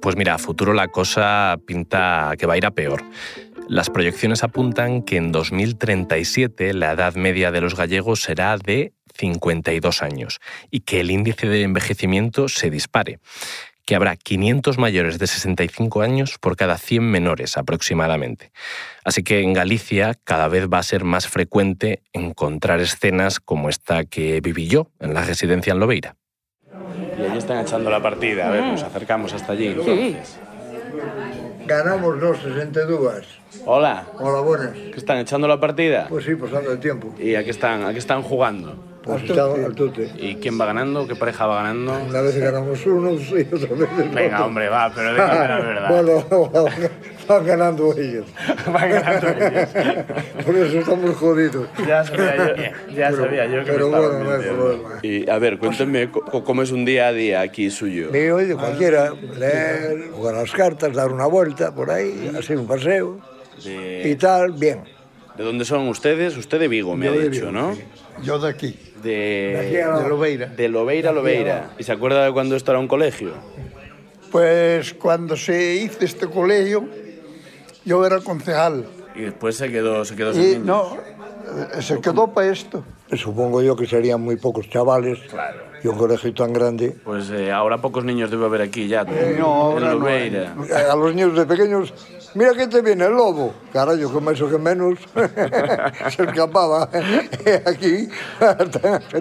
Pues 0.00 0.14
mira, 0.14 0.34
a 0.34 0.38
futuro 0.38 0.72
la 0.72 0.86
cosa 0.86 1.58
pinta 1.66 2.32
que 2.38 2.46
va 2.46 2.54
a 2.54 2.58
ir 2.58 2.66
a 2.66 2.70
peor. 2.70 3.02
Las 3.66 3.90
proyecciones 3.90 4.44
apuntan 4.44 5.02
que 5.02 5.16
en 5.16 5.32
2037 5.32 6.74
la 6.74 6.92
edad 6.92 7.16
media 7.16 7.50
de 7.50 7.60
los 7.60 7.74
gallegos 7.74 8.22
será 8.22 8.56
de 8.56 8.92
52 9.16 10.00
años 10.00 10.38
y 10.70 10.80
que 10.80 11.00
el 11.00 11.10
índice 11.10 11.48
de 11.48 11.62
envejecimiento 11.62 12.48
se 12.48 12.70
dispare 12.70 13.18
que 13.88 13.96
habrá 13.96 14.16
500 14.16 14.76
mayores 14.76 15.18
de 15.18 15.26
65 15.26 16.02
años 16.02 16.36
por 16.38 16.56
cada 16.56 16.76
100 16.76 17.10
menores 17.10 17.56
aproximadamente. 17.56 18.52
Así 19.02 19.22
que 19.22 19.40
en 19.40 19.54
Galicia 19.54 20.12
cada 20.24 20.46
vez 20.48 20.68
va 20.68 20.76
a 20.76 20.82
ser 20.82 21.04
más 21.04 21.26
frecuente 21.26 22.02
encontrar 22.12 22.80
escenas 22.80 23.40
como 23.40 23.70
esta 23.70 24.04
que 24.04 24.42
viví 24.42 24.68
yo 24.68 24.88
en 25.00 25.14
la 25.14 25.24
residencia 25.24 25.72
en 25.72 25.80
Lobeira. 25.80 26.16
Y 27.18 27.22
allí 27.22 27.38
están 27.38 27.60
echando 27.60 27.88
la 27.88 28.02
partida. 28.02 28.48
A 28.48 28.50
ver, 28.50 28.62
nos 28.62 28.82
acercamos 28.82 29.32
hasta 29.32 29.52
allí. 29.52 29.68
Entonces. 29.68 30.38
Ganamos 31.64 32.18
los 32.18 32.36
62. 32.42 33.40
Hola. 33.64 34.06
Hola, 34.18 34.40
buenas. 34.40 34.72
¿Qué 34.72 34.98
están 34.98 35.16
echando 35.16 35.48
la 35.48 35.58
partida? 35.58 36.08
Pues 36.10 36.26
sí, 36.26 36.34
pasando 36.34 36.72
el 36.72 36.78
tiempo. 36.78 37.14
¿Y 37.18 37.36
a 37.36 37.42
qué 37.42 37.50
están, 37.50 37.84
a 37.84 37.92
qué 37.94 37.98
están 37.98 38.20
jugando? 38.20 38.87
Pues 39.02 39.22
está 39.22 39.44
al 39.44 39.74
tute. 39.74 40.10
¿Y 40.18 40.34
quién 40.36 40.60
va 40.60 40.66
ganando? 40.66 41.06
¿Qué 41.06 41.14
pareja 41.16 41.46
va 41.46 41.56
ganando? 41.62 41.92
Una 42.08 42.20
vez 42.20 42.36
ganamos 42.36 42.84
unos 42.84 43.20
y 43.30 43.54
otra 43.54 43.74
vez 43.76 44.14
Venga, 44.14 44.44
hombre, 44.44 44.68
va, 44.68 44.92
pero 44.94 45.12
dime 45.14 45.26
la 45.26 45.60
verdad. 45.60 45.88
Bueno, 45.90 46.60
van 47.28 47.46
ganando 47.46 47.94
ellos. 47.96 48.26
van 48.72 48.90
ganando 48.90 49.28
ellos. 49.28 49.68
Por 50.44 50.56
eso 50.56 50.78
estamos 50.80 51.16
jodidos. 51.16 51.68
Ya 51.86 52.04
sabía 52.04 52.36
yo, 52.36 52.54
ya 52.94 53.08
Pero- 53.10 53.16
sabía 53.16 53.46
yo 53.46 53.64
que 53.64 53.72
pero 53.72 53.88
me 53.90 53.98
bueno, 53.98 54.24
no 54.24 54.30
hay 54.30 54.42
problema. 54.42 54.88
Y 55.02 55.30
a 55.30 55.38
ver, 55.38 55.58
cuéntenme 55.58 56.10
co- 56.10 56.44
cómo 56.44 56.62
es 56.62 56.70
un 56.72 56.84
día 56.84 57.06
a 57.08 57.12
día 57.12 57.40
aquí 57.40 57.70
suyo. 57.70 58.10
Mío 58.10 58.36
de 58.36 58.56
cualquiera, 58.56 59.12
leer, 59.38 60.10
jugar 60.12 60.34
a 60.34 60.40
las 60.40 60.52
cartas, 60.52 60.92
dar 60.92 61.10
una 61.12 61.26
vuelta 61.26 61.74
por 61.74 61.90
ahí, 61.90 62.30
así 62.38 62.52
un 62.54 62.66
paseo 62.66 63.20
y 63.64 64.14
tal, 64.16 64.52
bien. 64.52 64.84
¿De 65.36 65.44
dónde 65.44 65.64
son 65.64 65.86
ustedes? 65.88 66.36
Usted 66.36 66.58
de 66.58 66.68
Vigo, 66.68 66.96
me 66.96 67.06
Yo 67.06 67.12
ha 67.12 67.16
dicho, 67.16 67.30
Vigo, 67.46 67.52
¿no? 67.52 67.76
Yo 68.22 68.38
de 68.40 68.48
aquí. 68.50 68.76
de, 69.02 69.84
de 69.84 70.08
Lobeira. 70.08 70.46
De 70.46 70.68
Lobeira, 70.68 71.12
Lobeira. 71.12 71.70
E 71.78 71.82
se 71.82 71.92
acuerda 71.92 72.24
de 72.24 72.34
cando 72.34 72.56
isto 72.56 72.70
era 72.72 72.80
un 72.80 72.88
colegio? 72.88 73.32
Pues 74.30 74.94
cuando 74.94 75.36
se 75.36 75.76
hizo 75.76 76.04
este 76.04 76.26
colegio, 76.28 76.88
yo 77.84 78.04
era 78.04 78.20
concejal. 78.20 78.84
Y 79.14 79.22
después 79.22 79.56
se 79.56 79.70
quedó, 79.70 80.04
se 80.04 80.14
quedó 80.14 80.32
sin 80.32 80.42
niños. 80.42 80.66
No, 80.66 80.96
se 81.80 82.00
quedó 82.00 82.32
para 82.32 82.52
esto. 82.52 82.84
Supongo 83.14 83.62
yo 83.62 83.74
que 83.74 83.86
serían 83.86 84.20
muy 84.20 84.36
pocos 84.36 84.68
chavales. 84.68 85.18
Claro. 85.30 85.68
Y 85.82 85.86
un 85.86 85.96
colegio 85.96 86.34
tan 86.34 86.52
grande. 86.52 86.96
Pues 87.04 87.30
eh, 87.30 87.52
ahora 87.52 87.78
pocos 87.78 88.04
niños 88.04 88.30
debe 88.30 88.44
haber 88.44 88.62
aquí 88.62 88.88
ya. 88.88 89.02
Eh, 89.08 89.36
no, 89.38 89.46
ahora 89.46 89.94
no. 89.94 90.06
A 90.06 90.96
los 90.96 91.14
niños 91.14 91.36
de 91.36 91.46
pequeños 91.46 91.94
mira 92.34 92.54
que 92.54 92.66
te 92.66 92.80
viene 92.82 93.04
el 93.06 93.12
lobo. 93.12 93.52
Carajo, 93.72 94.12
como 94.12 94.30
eso 94.30 94.48
que 94.48 94.58
menos 94.58 94.98
se 96.16 96.22
escapaba 96.24 96.88
aquí. 97.66 98.08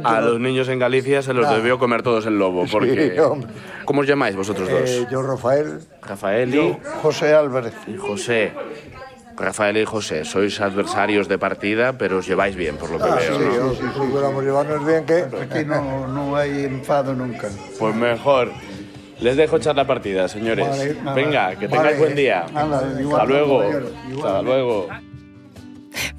A 0.03 0.21
los 0.21 0.39
niños 0.39 0.67
en 0.69 0.79
Galicia 0.79 1.21
se 1.21 1.33
los 1.33 1.45
Nah. 1.47 1.55
debió 1.55 1.79
comer 1.79 2.03
todos 2.03 2.25
el 2.25 2.37
lobo. 2.37 2.65
Porque... 2.71 3.15
Sí. 3.15 3.47
¿Cómo 3.85 4.01
os 4.01 4.07
llamáis 4.07 4.35
vosotros 4.35 4.69
dos? 4.69 4.89
Eh, 4.89 5.07
yo, 5.09 5.21
Rafael. 5.21 5.79
Rafael 6.01 6.53
y... 6.53 6.77
José 7.01 7.33
Álvarez. 7.33 7.73
y 7.87 7.95
José. 7.97 8.51
Rafael 9.39 9.77
y 9.77 9.85
José, 9.85 10.25
sois 10.25 10.59
adversarios 10.61 11.27
de 11.27 11.37
partida, 11.37 11.93
pero 11.95 12.17
os 12.17 12.25
lleváis 12.27 12.55
bien, 12.55 12.75
por 12.75 12.89
lo 12.89 12.97
que 12.97 13.03
Ah, 13.03 13.15
veo, 13.17 13.37
sí, 13.37 13.45
¿no? 13.59 13.73
si 13.75 13.83
pudiéramos 13.95 14.43
llevarnos 14.43 14.83
bien, 14.83 15.05
que 15.05 15.25
Aquí 15.43 15.63
no, 15.63 16.07
no 16.07 16.35
hay 16.35 16.65
enfado 16.65 17.13
nunca. 17.13 17.47
Pues 17.77 17.93
mejor. 17.95 18.49
Les 19.19 19.35
dejo 19.35 19.57
echar 19.57 19.75
la 19.75 19.87
partida, 19.87 20.27
señores. 20.27 20.67
Vale, 20.67 20.93
nada. 20.95 21.13
Venga, 21.13 21.49
que 21.55 21.67
tengáis 21.67 21.83
Vale. 21.83 21.97
buen 21.97 22.15
día. 22.15 22.45
Nada, 22.53 22.77
Hasta 22.79 23.25
luego. 23.25 23.63
igual. 24.09 24.27
Hasta 24.27 24.41
luego. 24.41 24.87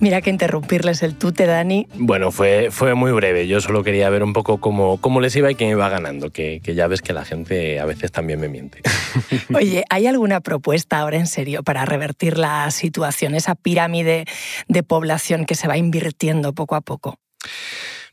Mira 0.00 0.20
que 0.20 0.30
interrumpirles 0.30 1.02
el 1.04 1.14
tute, 1.16 1.46
Dani. 1.46 1.86
Bueno, 1.94 2.32
fue, 2.32 2.68
fue 2.72 2.94
muy 2.94 3.12
breve. 3.12 3.46
Yo 3.46 3.60
solo 3.60 3.84
quería 3.84 4.10
ver 4.10 4.24
un 4.24 4.32
poco 4.32 4.58
cómo, 4.58 5.00
cómo 5.00 5.20
les 5.20 5.34
iba 5.36 5.50
y 5.50 5.54
quién 5.54 5.70
iba 5.70 5.88
ganando, 5.88 6.30
que, 6.30 6.60
que 6.62 6.74
ya 6.74 6.88
ves 6.88 7.00
que 7.02 7.12
la 7.12 7.24
gente 7.24 7.78
a 7.78 7.84
veces 7.84 8.10
también 8.10 8.40
me 8.40 8.48
miente. 8.48 8.80
Oye, 9.54 9.84
¿hay 9.90 10.06
alguna 10.08 10.40
propuesta 10.40 10.98
ahora 10.98 11.16
en 11.16 11.26
serio 11.28 11.62
para 11.62 11.84
revertir 11.84 12.38
la 12.38 12.70
situación, 12.72 13.34
esa 13.36 13.54
pirámide 13.54 14.24
de 14.66 14.82
población 14.82 15.44
que 15.46 15.54
se 15.54 15.68
va 15.68 15.76
invirtiendo 15.76 16.52
poco 16.52 16.74
a 16.74 16.80
poco? 16.80 17.18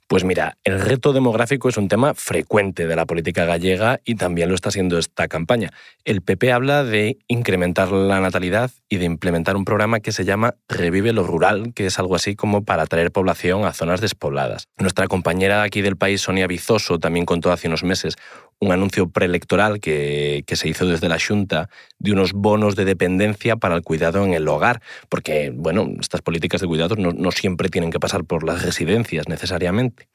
Pues 0.08 0.24
mira, 0.24 0.60
el 0.64 0.80
reto 0.82 1.14
demográfico 1.14 1.68
es 1.68 1.78
un 1.78 1.88
tema 1.88 2.14
frecuente 2.14 2.86
de 2.86 2.96
la 2.96 3.08
política 3.08 3.46
gallega 3.46 4.02
y 4.06 4.14
también 4.14 4.50
lo 4.50 4.56
está 4.56 4.70
siendo 4.70 5.00
esta 5.00 5.28
campaña. 5.28 5.72
El 6.04 6.22
PP 6.22 6.52
habla 6.52 6.84
de 6.84 7.18
incrementar 7.28 7.92
la 7.92 8.20
natalidad 8.20 8.70
y 8.88 8.98
de 8.98 9.06
implementar 9.06 9.56
un 9.56 9.66
programa 9.66 10.02
que 10.02 10.12
se 10.12 10.24
llama 10.24 10.54
Revive 10.70 11.12
lo 11.12 11.24
Rural, 11.24 11.74
que 11.74 11.88
es 11.88 11.98
algo 11.98 12.14
así 12.14 12.36
como 12.36 12.64
para 12.64 12.84
atraer 12.84 13.12
población 13.12 13.66
a 13.66 13.74
zonas 13.74 14.00
despobladas. 14.00 14.68
Nuestra 14.78 15.08
compañera 15.08 15.64
aquí 15.64 15.82
del 15.82 15.98
país, 15.98 16.22
Sonia 16.22 16.46
Bizoso, 16.46 17.00
también 17.00 17.26
contó 17.26 17.52
hace 17.52 17.68
unos 17.68 17.84
meses 17.84 18.16
un 18.60 18.72
anuncio 18.72 19.10
preelectoral 19.10 19.80
que, 19.80 20.44
se 20.48 20.70
hizo 20.70 20.86
desde 20.86 21.10
la 21.10 21.20
Junta 21.20 21.70
de 22.00 22.12
unos 22.12 22.34
bonos 22.34 22.76
de 22.76 22.86
dependencia 22.86 23.58
para 23.58 23.76
el 23.76 23.82
cuidado 23.82 24.24
en 24.24 24.34
el 24.34 24.48
hogar, 24.48 24.82
porque, 25.10 25.52
bueno, 25.54 25.88
estas 26.00 26.22
políticas 26.22 26.62
de 26.62 26.68
cuidados 26.68 26.98
no, 26.98 27.12
no 27.12 27.32
siempre 27.32 27.70
tienen 27.70 27.92
que 27.92 28.00
pasar 28.00 28.24
por 28.24 28.44
las 28.44 28.64
residencias 28.64 29.28
necesariamente. 29.28 30.08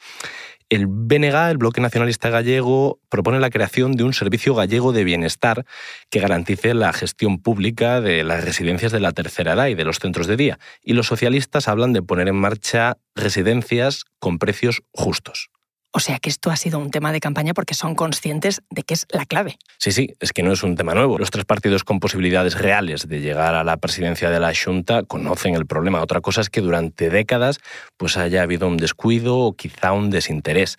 El 0.71 0.87
BNG, 0.87 1.51
el 1.51 1.59
Bloque 1.59 1.81
Nacionalista 1.81 2.31
Gallego, 2.31 3.01
propone 3.09 3.41
la 3.41 3.51
creación 3.51 3.97
de 3.97 4.05
un 4.05 4.15
servicio 4.15 4.55
gallego 4.55 4.93
de 4.93 5.03
bienestar 5.03 5.67
que 6.11 6.21
garantice 6.21 6.75
la 6.75 6.93
gestión 6.93 7.43
pública 7.43 8.01
de 8.01 8.23
las 8.23 8.45
residencias 8.45 8.93
de 8.93 9.01
la 9.01 9.11
tercera 9.11 9.55
edad 9.55 9.67
y 9.67 9.75
de 9.75 9.85
los 9.85 9.99
centros 9.99 10.29
de 10.29 10.37
día. 10.37 10.61
Y 10.81 10.93
los 10.93 11.09
socialistas 11.09 11.67
hablan 11.67 11.93
de 11.93 12.03
poner 12.03 12.29
en 12.29 12.37
marcha 12.37 12.99
residencias 13.17 14.05
con 14.21 14.39
precios 14.39 14.83
justos. 14.93 15.51
O 15.93 15.99
sea 15.99 16.21
que 16.21 16.31
esto 16.31 16.51
ha 16.51 16.57
sido 16.57 16.79
un 16.79 16.93
tema 16.93 17.11
de 17.11 17.19
campaña 17.19 17.53
porque 17.53 17.75
son 17.75 17.97
conscientes 17.97 18.63
de 18.71 18.85
que 18.85 18.95
es 18.95 19.07
la 19.11 19.27
clave. 19.27 19.59
Sí, 19.79 19.91
sí, 19.91 20.15
es 20.21 20.33
que 20.33 20.45
no 20.45 20.53
es 20.53 20.63
un 20.63 20.77
tema 20.77 20.95
nuevo. 20.95 21.19
Los 21.19 21.31
tres 21.31 21.45
partidos 21.45 21.83
con 21.83 21.99
posibilidades 21.99 22.57
reales 22.57 23.09
de 23.09 23.21
llegar 23.21 23.57
a 23.57 23.65
la 23.65 23.77
presidencia 23.77 24.31
de 24.31 24.39
la 24.39 24.53
Junta 24.55 25.03
conocen 25.03 25.57
el 25.57 25.67
problema. 25.67 26.01
Otra 26.01 26.21
cosa 26.21 26.43
es 26.43 26.51
que 26.51 26.61
durante 26.61 27.11
décadas 27.11 27.59
pues 27.97 28.17
haya 28.17 28.43
habido 28.43 28.69
un 28.69 28.77
descuido 28.77 29.39
o 29.39 29.55
quizá 29.55 29.93
un 29.93 30.11
desinterés. 30.11 30.77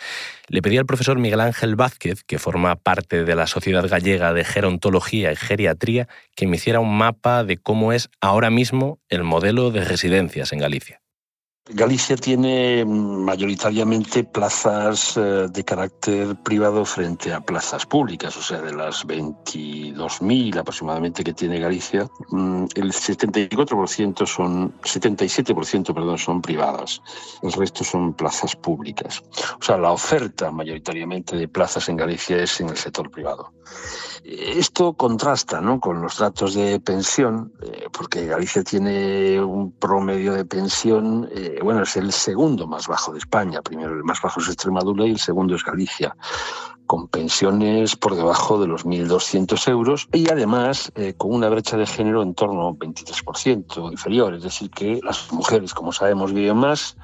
Le 0.47 0.61
pedí 0.61 0.77
al 0.77 0.85
profesor 0.85 1.19
Miguel 1.19 1.41
Ángel 1.41 1.75
Vázquez, 1.75 2.23
que 2.23 2.39
forma 2.39 2.75
parte 2.77 3.25
de 3.25 3.35
la 3.35 3.47
Sociedad 3.47 3.87
Gallega 3.89 4.33
de 4.33 4.45
Gerontología 4.45 5.31
y 5.33 5.35
Geriatría, 5.35 6.07
que 6.35 6.47
me 6.47 6.55
hiciera 6.55 6.79
un 6.79 6.97
mapa 6.97 7.43
de 7.43 7.57
cómo 7.57 7.91
es 7.91 8.09
ahora 8.21 8.49
mismo 8.49 8.99
el 9.09 9.23
modelo 9.23 9.71
de 9.71 9.83
residencias 9.83 10.53
en 10.53 10.59
Galicia. 10.59 11.00
Galicia 11.69 12.15
tiene 12.15 12.83
mayoritariamente 12.85 14.23
plazas 14.23 15.15
eh, 15.15 15.47
de 15.47 15.63
carácter 15.63 16.35
privado 16.37 16.83
frente 16.85 17.31
a 17.31 17.39
plazas 17.39 17.85
públicas, 17.85 18.35
o 18.35 18.41
sea, 18.41 18.61
de 18.61 18.73
las 18.73 19.05
22.000 19.05 20.57
aproximadamente 20.57 21.23
que 21.23 21.35
tiene 21.35 21.59
Galicia, 21.59 22.09
mm, 22.29 22.65
el 22.73 22.91
74% 22.91 24.25
son 24.25 24.73
77% 24.81 25.93
perdón, 25.93 26.17
son 26.17 26.41
privadas, 26.41 26.99
el 27.43 27.53
resto 27.53 27.83
son 27.83 28.15
plazas 28.15 28.55
públicas. 28.55 29.21
O 29.59 29.63
sea, 29.63 29.77
la 29.77 29.91
oferta 29.91 30.49
mayoritariamente 30.49 31.37
de 31.37 31.47
plazas 31.47 31.87
en 31.89 31.97
Galicia 31.97 32.41
es 32.41 32.59
en 32.59 32.69
el 32.69 32.77
sector 32.77 33.11
privado. 33.11 33.53
Esto 34.23 34.93
contrasta 34.93 35.61
¿no? 35.61 35.79
con 35.79 36.01
los 36.01 36.19
datos 36.19 36.53
de 36.53 36.79
pensión, 36.79 37.53
eh, 37.63 37.85
porque 37.91 38.27
Galicia 38.27 38.63
tiene 38.63 39.41
un 39.41 39.71
promedio 39.71 40.33
de 40.33 40.45
pensión, 40.45 41.27
eh, 41.31 41.59
bueno, 41.63 41.83
es 41.83 41.97
el 41.97 42.11
segundo 42.11 42.67
más 42.67 42.87
bajo 42.87 43.13
de 43.13 43.19
España. 43.19 43.61
Primero 43.61 43.93
el 43.93 44.03
más 44.03 44.21
bajo 44.21 44.39
es 44.39 44.47
Extremadura 44.47 45.07
y 45.07 45.11
el 45.11 45.19
segundo 45.19 45.55
es 45.55 45.63
Galicia, 45.63 46.15
con 46.85 47.07
pensiones 47.07 47.95
por 47.95 48.15
debajo 48.15 48.59
de 48.59 48.67
los 48.67 48.85
1.200 48.85 49.67
euros 49.69 50.07
y 50.13 50.29
además 50.29 50.91
eh, 50.95 51.13
con 51.17 51.33
una 51.33 51.49
brecha 51.49 51.77
de 51.77 51.87
género 51.87 52.21
en 52.21 52.35
torno 52.35 52.61
a 52.61 52.69
un 52.69 52.77
23% 52.77 53.91
inferior. 53.91 54.35
Es 54.35 54.43
decir, 54.43 54.69
que 54.69 54.99
las 55.03 55.31
mujeres, 55.31 55.73
como 55.73 55.93
sabemos, 55.93 56.31
viven 56.31 56.57
más 56.57 56.95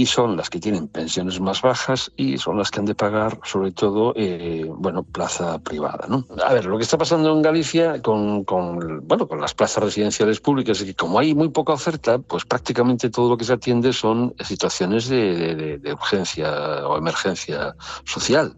y 0.00 0.06
son 0.06 0.34
las 0.34 0.48
que 0.48 0.60
tienen 0.60 0.88
pensiones 0.88 1.40
más 1.40 1.60
bajas 1.60 2.10
y 2.16 2.38
son 2.38 2.56
las 2.56 2.70
que 2.70 2.80
han 2.80 2.86
de 2.86 2.94
pagar, 2.94 3.38
sobre 3.44 3.70
todo, 3.70 4.14
eh, 4.16 4.64
bueno, 4.66 5.02
plaza 5.02 5.58
privada. 5.58 6.06
¿no? 6.08 6.26
A 6.42 6.54
ver, 6.54 6.64
lo 6.64 6.78
que 6.78 6.84
está 6.84 6.96
pasando 6.96 7.30
en 7.30 7.42
Galicia 7.42 8.00
con, 8.00 8.44
con, 8.44 9.06
bueno, 9.06 9.28
con 9.28 9.42
las 9.42 9.52
plazas 9.52 9.84
residenciales 9.84 10.40
públicas 10.40 10.80
es 10.80 10.86
que 10.86 10.94
como 10.94 11.18
hay 11.18 11.34
muy 11.34 11.50
poca 11.50 11.74
oferta, 11.74 12.18
pues 12.18 12.46
prácticamente 12.46 13.10
todo 13.10 13.28
lo 13.28 13.36
que 13.36 13.44
se 13.44 13.52
atiende 13.52 13.92
son 13.92 14.34
situaciones 14.40 15.06
de, 15.10 15.78
urgencia 15.92 16.88
o 16.88 16.96
emergencia 16.96 17.76
social. 18.06 18.54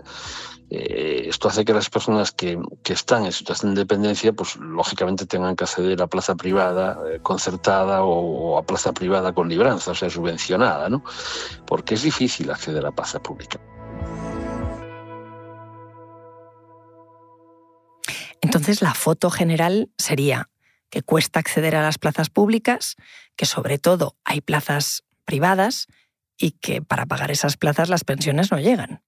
Eh, 0.74 1.28
esto 1.28 1.48
hace 1.48 1.66
que 1.66 1.74
las 1.74 1.90
personas 1.90 2.32
que, 2.32 2.58
que, 2.82 2.94
están 2.94 3.26
en 3.26 3.32
situación 3.32 3.74
de 3.74 3.82
dependencia, 3.82 4.32
pues 4.32 4.56
lógicamente 4.56 5.26
tengan 5.26 5.54
que 5.54 5.64
acceder 5.64 6.00
a 6.00 6.06
plaza 6.06 6.34
privada 6.34 6.98
eh, 7.10 7.18
concertada 7.20 8.02
o, 8.04 8.54
o, 8.54 8.58
a 8.58 8.62
plaza 8.62 8.94
privada 8.94 9.34
con 9.34 9.50
libranza, 9.50 9.90
o 9.90 9.94
sea, 9.94 10.08
subvencionada, 10.08 10.88
¿no? 10.88 11.04
Porque 11.66 11.94
es 11.94 12.02
difícil 12.02 12.50
acceder 12.50 12.86
a 12.86 12.90
plaza 12.90 13.20
pública. 13.22 13.60
Entonces 18.40 18.80
la 18.80 18.94
foto 18.94 19.28
general 19.28 19.90
sería 19.98 20.48
que 20.88 21.02
cuesta 21.02 21.38
acceder 21.38 21.76
a 21.76 21.82
las 21.82 21.98
plazas 21.98 22.30
públicas, 22.30 22.96
que 23.36 23.44
sobre 23.44 23.78
todo 23.78 24.16
hay 24.24 24.40
plazas 24.40 25.04
privadas 25.26 25.86
y 26.38 26.52
que 26.52 26.80
para 26.80 27.04
pagar 27.04 27.30
esas 27.30 27.58
plazas 27.58 27.90
las 27.90 28.04
pensiones 28.04 28.50
no 28.50 28.58
llegan. 28.58 29.02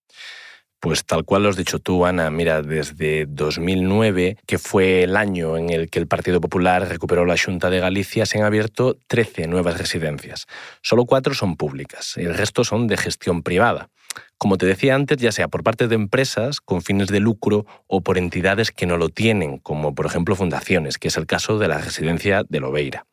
Pues 0.85 1.07
tal 1.07 1.25
cual 1.25 1.45
lo 1.45 1.49
has 1.49 1.57
dicho 1.57 1.79
tú, 1.79 2.05
Ana, 2.05 2.31
mira, 2.31 2.61
desde 2.61 3.25
2009, 3.25 4.37
que 4.45 4.59
fue 4.59 5.05
el 5.05 5.17
año 5.17 5.57
en 5.57 5.71
el 5.71 5.89
que 5.89 5.99
el 5.99 6.07
Partido 6.07 6.43
Popular 6.43 6.87
recuperó 6.87 7.25
la 7.25 7.39
Junta 7.39 7.71
de 7.71 7.81
Galicia, 7.81 8.27
se 8.27 8.37
han 8.37 8.45
abierto 8.45 8.99
13 9.07 9.47
nuevas 9.47 9.79
residencias. 9.79 10.47
Solo 10.83 11.07
cuatro 11.07 11.33
son 11.33 11.57
públicas, 11.57 12.19
el 12.19 12.35
resto 12.35 12.65
son 12.65 12.87
de 12.87 12.99
gestión 12.99 13.43
privada. 13.43 13.89
Como 14.37 14.59
te 14.59 14.67
decía 14.67 14.95
antes, 14.95 15.17
ya 15.17 15.33
sea 15.33 15.49
por 15.49 15.63
parte 15.63 15.89
de 15.89 15.95
empresas 15.95 16.61
con 16.61 16.83
fines 16.83 17.09
de 17.09 17.21
lucro 17.21 17.65
o 17.87 18.03
por 18.03 18.19
entidades 18.19 18.71
que 18.71 18.85
no 18.85 18.99
lo 18.99 19.09
tienen, 19.09 19.61
como 19.61 19.95
por 19.95 20.05
ejemplo 20.05 20.37
fundaciones, 20.37 20.99
que 20.99 21.09
es 21.09 21.17
el 21.17 21.25
caso 21.25 21.59
de 21.59 21.69
la 21.69 21.79
residencia 21.79 22.45
de 22.47 22.61
Lobeira. 22.61 23.07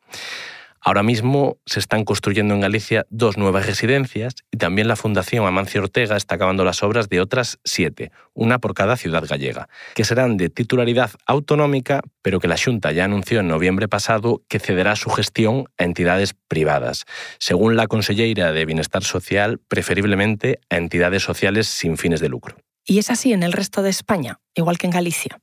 Ahora 0.84 1.04
mismo 1.04 1.58
se 1.64 1.78
están 1.78 2.04
construyendo 2.04 2.54
en 2.54 2.60
Galicia 2.60 3.06
dos 3.08 3.36
nuevas 3.38 3.66
residencias 3.66 4.34
y 4.50 4.56
también 4.56 4.88
la 4.88 4.96
Fundación 4.96 5.46
Amancio 5.46 5.80
Ortega 5.80 6.16
está 6.16 6.34
acabando 6.34 6.64
las 6.64 6.82
obras 6.82 7.08
de 7.08 7.20
otras 7.20 7.60
siete, 7.62 8.10
una 8.34 8.58
por 8.58 8.74
cada 8.74 8.96
ciudad 8.96 9.24
gallega, 9.24 9.68
que 9.94 10.02
serán 10.02 10.36
de 10.36 10.50
titularidad 10.50 11.12
autonómica, 11.24 12.02
pero 12.20 12.40
que 12.40 12.48
la 12.48 12.56
Junta 12.58 12.90
ya 12.90 13.04
anunció 13.04 13.38
en 13.38 13.46
noviembre 13.46 13.86
pasado 13.86 14.42
que 14.48 14.58
cederá 14.58 14.96
su 14.96 15.08
gestión 15.10 15.66
a 15.78 15.84
entidades 15.84 16.34
privadas, 16.48 17.04
según 17.38 17.76
la 17.76 17.86
conselleira 17.86 18.50
de 18.50 18.66
Bienestar 18.66 19.04
Social, 19.04 19.60
preferiblemente 19.68 20.58
a 20.68 20.78
entidades 20.78 21.22
sociales 21.22 21.68
sin 21.68 21.96
fines 21.96 22.18
de 22.18 22.28
lucro. 22.28 22.56
¿Y 22.84 22.98
es 22.98 23.08
así 23.10 23.32
en 23.32 23.44
el 23.44 23.52
resto 23.52 23.82
de 23.82 23.90
España, 23.90 24.40
igual 24.56 24.78
que 24.78 24.88
en 24.88 24.92
Galicia? 24.92 25.38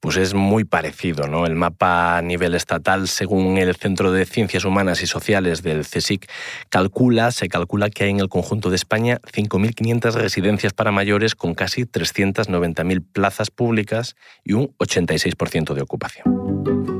Pues 0.00 0.16
es 0.16 0.34
muy 0.34 0.64
parecido. 0.64 1.26
¿no? 1.26 1.46
El 1.46 1.54
mapa 1.54 2.18
a 2.18 2.22
nivel 2.22 2.54
estatal, 2.54 3.08
según 3.08 3.58
el 3.58 3.74
Centro 3.76 4.12
de 4.12 4.24
Ciencias 4.26 4.64
Humanas 4.64 5.02
y 5.02 5.06
Sociales 5.06 5.62
del 5.62 5.86
CSIC, 5.86 6.28
calcula, 6.68 7.30
se 7.30 7.48
calcula 7.48 7.90
que 7.90 8.04
hay 8.04 8.10
en 8.10 8.20
el 8.20 8.28
conjunto 8.28 8.70
de 8.70 8.76
España 8.76 9.20
5.500 9.32 10.12
residencias 10.12 10.72
para 10.72 10.92
mayores 10.92 11.34
con 11.34 11.54
casi 11.54 11.84
390.000 11.84 13.04
plazas 13.12 13.50
públicas 13.50 14.16
y 14.44 14.54
un 14.54 14.68
86% 14.78 15.74
de 15.74 15.82
ocupación. 15.82 16.97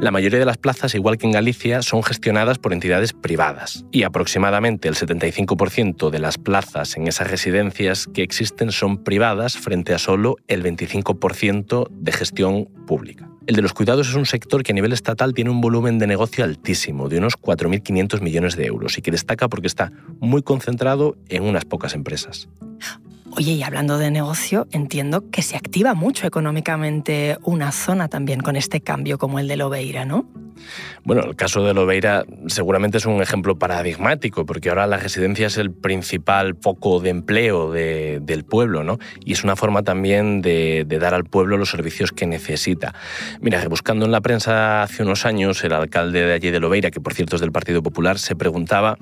La 0.00 0.10
mayoría 0.10 0.38
de 0.38 0.44
las 0.44 0.58
plazas, 0.58 0.94
igual 0.94 1.16
que 1.16 1.26
en 1.26 1.32
Galicia, 1.32 1.80
son 1.80 2.02
gestionadas 2.02 2.58
por 2.58 2.74
entidades 2.74 3.14
privadas 3.14 3.86
y 3.90 4.02
aproximadamente 4.02 4.88
el 4.88 4.94
75% 4.94 6.10
de 6.10 6.18
las 6.18 6.36
plazas 6.36 6.98
en 6.98 7.08
esas 7.08 7.30
residencias 7.30 8.06
que 8.12 8.22
existen 8.22 8.72
son 8.72 9.02
privadas 9.04 9.56
frente 9.56 9.94
a 9.94 9.98
solo 9.98 10.36
el 10.48 10.62
25% 10.62 11.88
de 11.90 12.12
gestión 12.12 12.66
pública. 12.86 13.30
El 13.46 13.56
de 13.56 13.62
los 13.62 13.72
cuidados 13.72 14.08
es 14.08 14.14
un 14.14 14.26
sector 14.26 14.62
que 14.62 14.72
a 14.72 14.74
nivel 14.74 14.92
estatal 14.92 15.32
tiene 15.32 15.50
un 15.50 15.62
volumen 15.62 15.98
de 15.98 16.06
negocio 16.06 16.44
altísimo, 16.44 17.08
de 17.08 17.18
unos 17.18 17.38
4.500 17.38 18.20
millones 18.20 18.56
de 18.56 18.66
euros, 18.66 18.98
y 18.98 19.02
que 19.02 19.10
destaca 19.10 19.48
porque 19.48 19.68
está 19.68 19.92
muy 20.20 20.42
concentrado 20.42 21.16
en 21.28 21.44
unas 21.44 21.64
pocas 21.64 21.94
empresas. 21.94 22.48
Oye, 23.38 23.52
y 23.52 23.62
hablando 23.62 23.98
de 23.98 24.10
negocio, 24.10 24.66
entiendo 24.72 25.30
que 25.30 25.42
se 25.42 25.58
activa 25.58 25.92
mucho 25.92 26.26
económicamente 26.26 27.36
una 27.42 27.70
zona 27.70 28.08
también 28.08 28.40
con 28.40 28.56
este 28.56 28.80
cambio 28.80 29.18
como 29.18 29.38
el 29.38 29.46
de 29.46 29.58
Lobeira, 29.58 30.06
¿no? 30.06 30.26
Bueno, 31.04 31.22
el 31.22 31.36
caso 31.36 31.62
de 31.62 31.74
Lobeira 31.74 32.24
seguramente 32.46 32.96
es 32.96 33.04
un 33.04 33.20
ejemplo 33.20 33.58
paradigmático, 33.58 34.46
porque 34.46 34.70
ahora 34.70 34.86
la 34.86 34.96
residencia 34.96 35.48
es 35.48 35.58
el 35.58 35.70
principal 35.70 36.56
foco 36.62 36.98
de 37.00 37.10
empleo 37.10 37.72
del 37.72 38.44
pueblo, 38.46 38.82
¿no? 38.82 38.98
Y 39.22 39.34
es 39.34 39.44
una 39.44 39.54
forma 39.54 39.82
también 39.82 40.40
de, 40.40 40.86
dar 40.98 41.12
al 41.12 41.24
pueblo 41.24 41.58
los 41.58 41.68
servicios 41.68 42.12
que 42.12 42.26
necesita. 42.26 42.94
Mira, 43.42 43.62
buscando 43.68 44.06
en 44.06 44.12
la 44.12 44.22
prensa 44.22 44.82
hace 44.82 45.02
unos 45.02 45.26
años, 45.26 45.62
el 45.62 45.74
alcalde 45.74 46.22
de 46.22 46.32
allí 46.32 46.50
de 46.50 46.58
Lobeira, 46.58 46.90
que 46.90 47.00
por 47.00 47.12
cierto 47.12 47.36
es 47.36 47.42
del 47.42 47.52
Partido 47.52 47.82
Popular, 47.82 48.18
se 48.18 48.34
preguntaba 48.34 48.96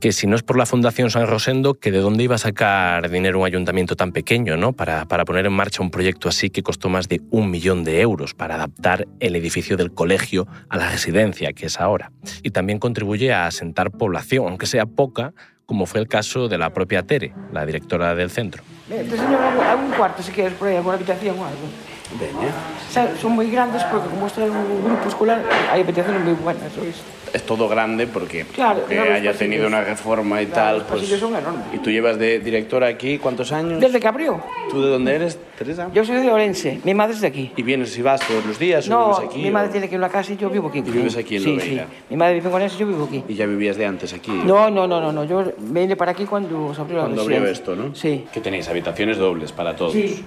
que 0.00 0.12
si 0.12 0.26
no 0.26 0.36
es 0.36 0.42
por 0.42 0.56
la 0.56 0.66
Fundación 0.66 1.10
San 1.10 1.26
Rosendo, 1.26 1.74
que 1.74 1.90
de 1.90 1.98
dónde 1.98 2.24
iba 2.24 2.34
a 2.34 2.38
sacar 2.38 3.10
dinero 3.10 3.40
un 3.40 3.46
ayuntamiento 3.46 3.96
tan 3.96 4.12
pequeño 4.12 4.56
¿no? 4.56 4.72
para, 4.72 5.04
para 5.06 5.24
poner 5.24 5.46
en 5.46 5.52
marcha 5.52 5.82
un 5.82 5.90
proyecto 5.90 6.28
así 6.28 6.50
que 6.50 6.62
costó 6.62 6.88
más 6.88 7.08
de 7.08 7.20
un 7.30 7.50
millón 7.50 7.84
de 7.84 8.00
euros 8.00 8.34
para 8.34 8.56
adaptar 8.56 9.06
el 9.20 9.36
edificio 9.36 9.76
del 9.76 9.92
colegio 9.92 10.46
a 10.68 10.76
la 10.76 10.90
residencia 10.90 11.52
que 11.52 11.66
es 11.66 11.80
ahora. 11.80 12.12
Y 12.42 12.50
también 12.50 12.78
contribuye 12.78 13.32
a 13.32 13.46
asentar 13.46 13.90
población, 13.90 14.46
aunque 14.48 14.66
sea 14.66 14.86
poca, 14.86 15.32
como 15.66 15.86
fue 15.86 16.00
el 16.00 16.08
caso 16.08 16.48
de 16.48 16.58
la 16.58 16.70
propia 16.70 17.02
Tere, 17.02 17.32
la 17.52 17.64
directora 17.64 18.14
del 18.14 18.30
centro. 18.30 18.62
Te 18.88 19.00
algún 19.00 19.90
cuarto 19.92 20.22
si 20.22 20.32
quieres 20.32 20.54
por 20.54 20.68
ahí, 20.68 20.76
alguna 20.76 20.96
habitación 20.96 21.38
o 21.38 21.44
algo. 21.44 21.93
O 22.14 22.92
sea, 22.92 23.14
son 23.20 23.32
muy 23.32 23.50
grandes 23.50 23.82
porque 23.84 24.08
como 24.08 24.26
esto 24.26 24.42
es 24.44 24.50
un 24.50 24.84
grupo 24.84 25.08
escolar, 25.08 25.42
hay 25.72 25.80
habitaciones 25.82 26.22
muy 26.22 26.34
buenas, 26.34 26.72
¿sabes? 26.72 26.96
es 27.34 27.42
todo 27.44 27.68
grande 27.68 28.06
porque 28.06 28.44
Claro, 28.44 28.78
aunque 28.78 28.94
claro, 28.94 29.14
haya 29.14 29.32
tenido 29.32 29.66
una 29.66 29.80
reforma 29.82 30.40
y 30.40 30.46
Claro, 30.46 30.84
tal, 30.84 30.98
los 31.00 31.04
pues... 31.08 31.18
son 31.18 31.34
enormes. 31.34 31.64
¿Y 31.72 31.78
tú 31.78 31.90
llevas 31.90 32.16
de 32.16 32.38
directora 32.38 32.86
aquí 32.86 33.18
cuántos 33.18 33.50
años? 33.50 33.80
Desde 33.80 33.98
que 33.98 34.06
abrió. 34.06 34.40
¿Tú 34.70 34.80
de 34.80 34.90
dónde 34.90 35.16
eres, 35.16 35.36
Teresa? 35.58 35.88
Yo 35.92 36.04
soy 36.04 36.18
de 36.22 36.30
Orense, 36.30 36.80
mi 36.84 36.94
madre 36.94 37.14
es 37.14 37.20
de 37.22 37.26
aquí. 37.26 37.50
¿Y 37.56 37.62
vienes 37.64 37.98
y 37.98 38.02
vas 38.02 38.20
todos 38.20 38.46
los 38.46 38.56
días 38.56 38.86
o 38.86 38.90
No, 38.90 39.04
vives 39.16 39.28
aquí? 39.32 39.42
mi 39.42 39.50
madre 39.50 39.68
o- 39.68 39.72
tiene 39.72 39.88
que 39.88 39.96
ir 39.96 39.98
a 39.98 40.02
la 40.02 40.10
casa 40.10 40.32
y 40.32 40.36
yo 40.36 40.48
vivo 40.48 40.68
aquí. 40.68 40.78
¿Y 40.78 40.82
vives 40.82 41.16
aquí 41.16 41.34
en 41.34 41.42
sí, 41.42 41.50
Lobeira? 41.56 41.86
Sí, 41.90 41.96
mi 42.10 42.16
madre 42.16 42.34
vive 42.34 42.48
en 42.48 42.54
Orense 42.54 42.76
y 42.76 42.78
yo 42.78 42.86
vivo 42.86 43.04
aquí. 43.06 43.24
¿Y 43.26 43.34
ya 43.34 43.46
vivías 43.46 43.76
de 43.76 43.86
antes 43.86 44.12
aquí? 44.12 44.30
No, 44.30 44.70
no, 44.70 44.86
no, 44.86 45.00
no, 45.00 45.10
no, 45.10 45.24
yo 45.24 45.42
vine 45.58 45.96
para 45.96 46.12
aquí 46.12 46.26
cuando 46.26 46.72
se 46.72 46.80
abrió 46.82 46.98
la 46.98 47.02
Cuando 47.04 47.22
abrió 47.22 47.44
esto, 47.48 47.74
¿no? 47.74 47.96
Sí. 47.96 48.26
Que 48.32 48.40
tenéis 48.40 48.68
habitaciones 48.68 49.18
dobles 49.18 49.50
para 49.50 49.74
todos. 49.74 49.92
Sí. 49.92 50.24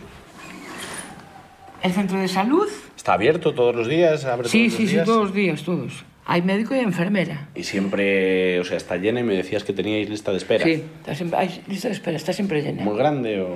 El 1.84 1.94
centro 1.94 2.20
de 2.20 2.28
salud. 2.28 2.68
¿Está 2.96 3.14
abierto 3.14 3.54
todos 3.54 3.76
los 3.76 3.88
días? 3.88 4.26
¿Abre 4.26 4.50
Sí, 4.50 4.68
todos 4.68 4.78
sí, 4.78 4.84
los 4.84 4.92
sí, 4.92 4.98
todos 5.06 5.24
los 5.26 5.34
días, 5.34 5.64
todos. 5.64 6.06
Hay 6.26 6.42
médico 6.42 6.76
y 6.76 6.80
enfermera. 6.80 7.48
Y 7.56 7.64
siempre, 7.64 8.60
o 8.60 8.66
sea, 8.66 8.76
está 8.78 8.98
llena 8.98 9.22
y 9.22 9.24
me 9.24 9.36
decías 9.36 9.64
que 9.64 9.72
teníais 9.74 10.10
lista 10.10 10.32
de 10.32 10.38
espera. 10.38 10.66
Sí, 10.66 10.84
está 11.00 11.16
siempre, 11.16 11.40
hay 11.40 11.64
lista 11.68 11.88
de 11.88 11.94
espera, 11.94 12.18
está 12.18 12.34
siempre 12.34 12.62
llena. 12.62 12.84
¿Muy 12.84 12.98
grande 12.98 13.40
o...? 13.42 13.56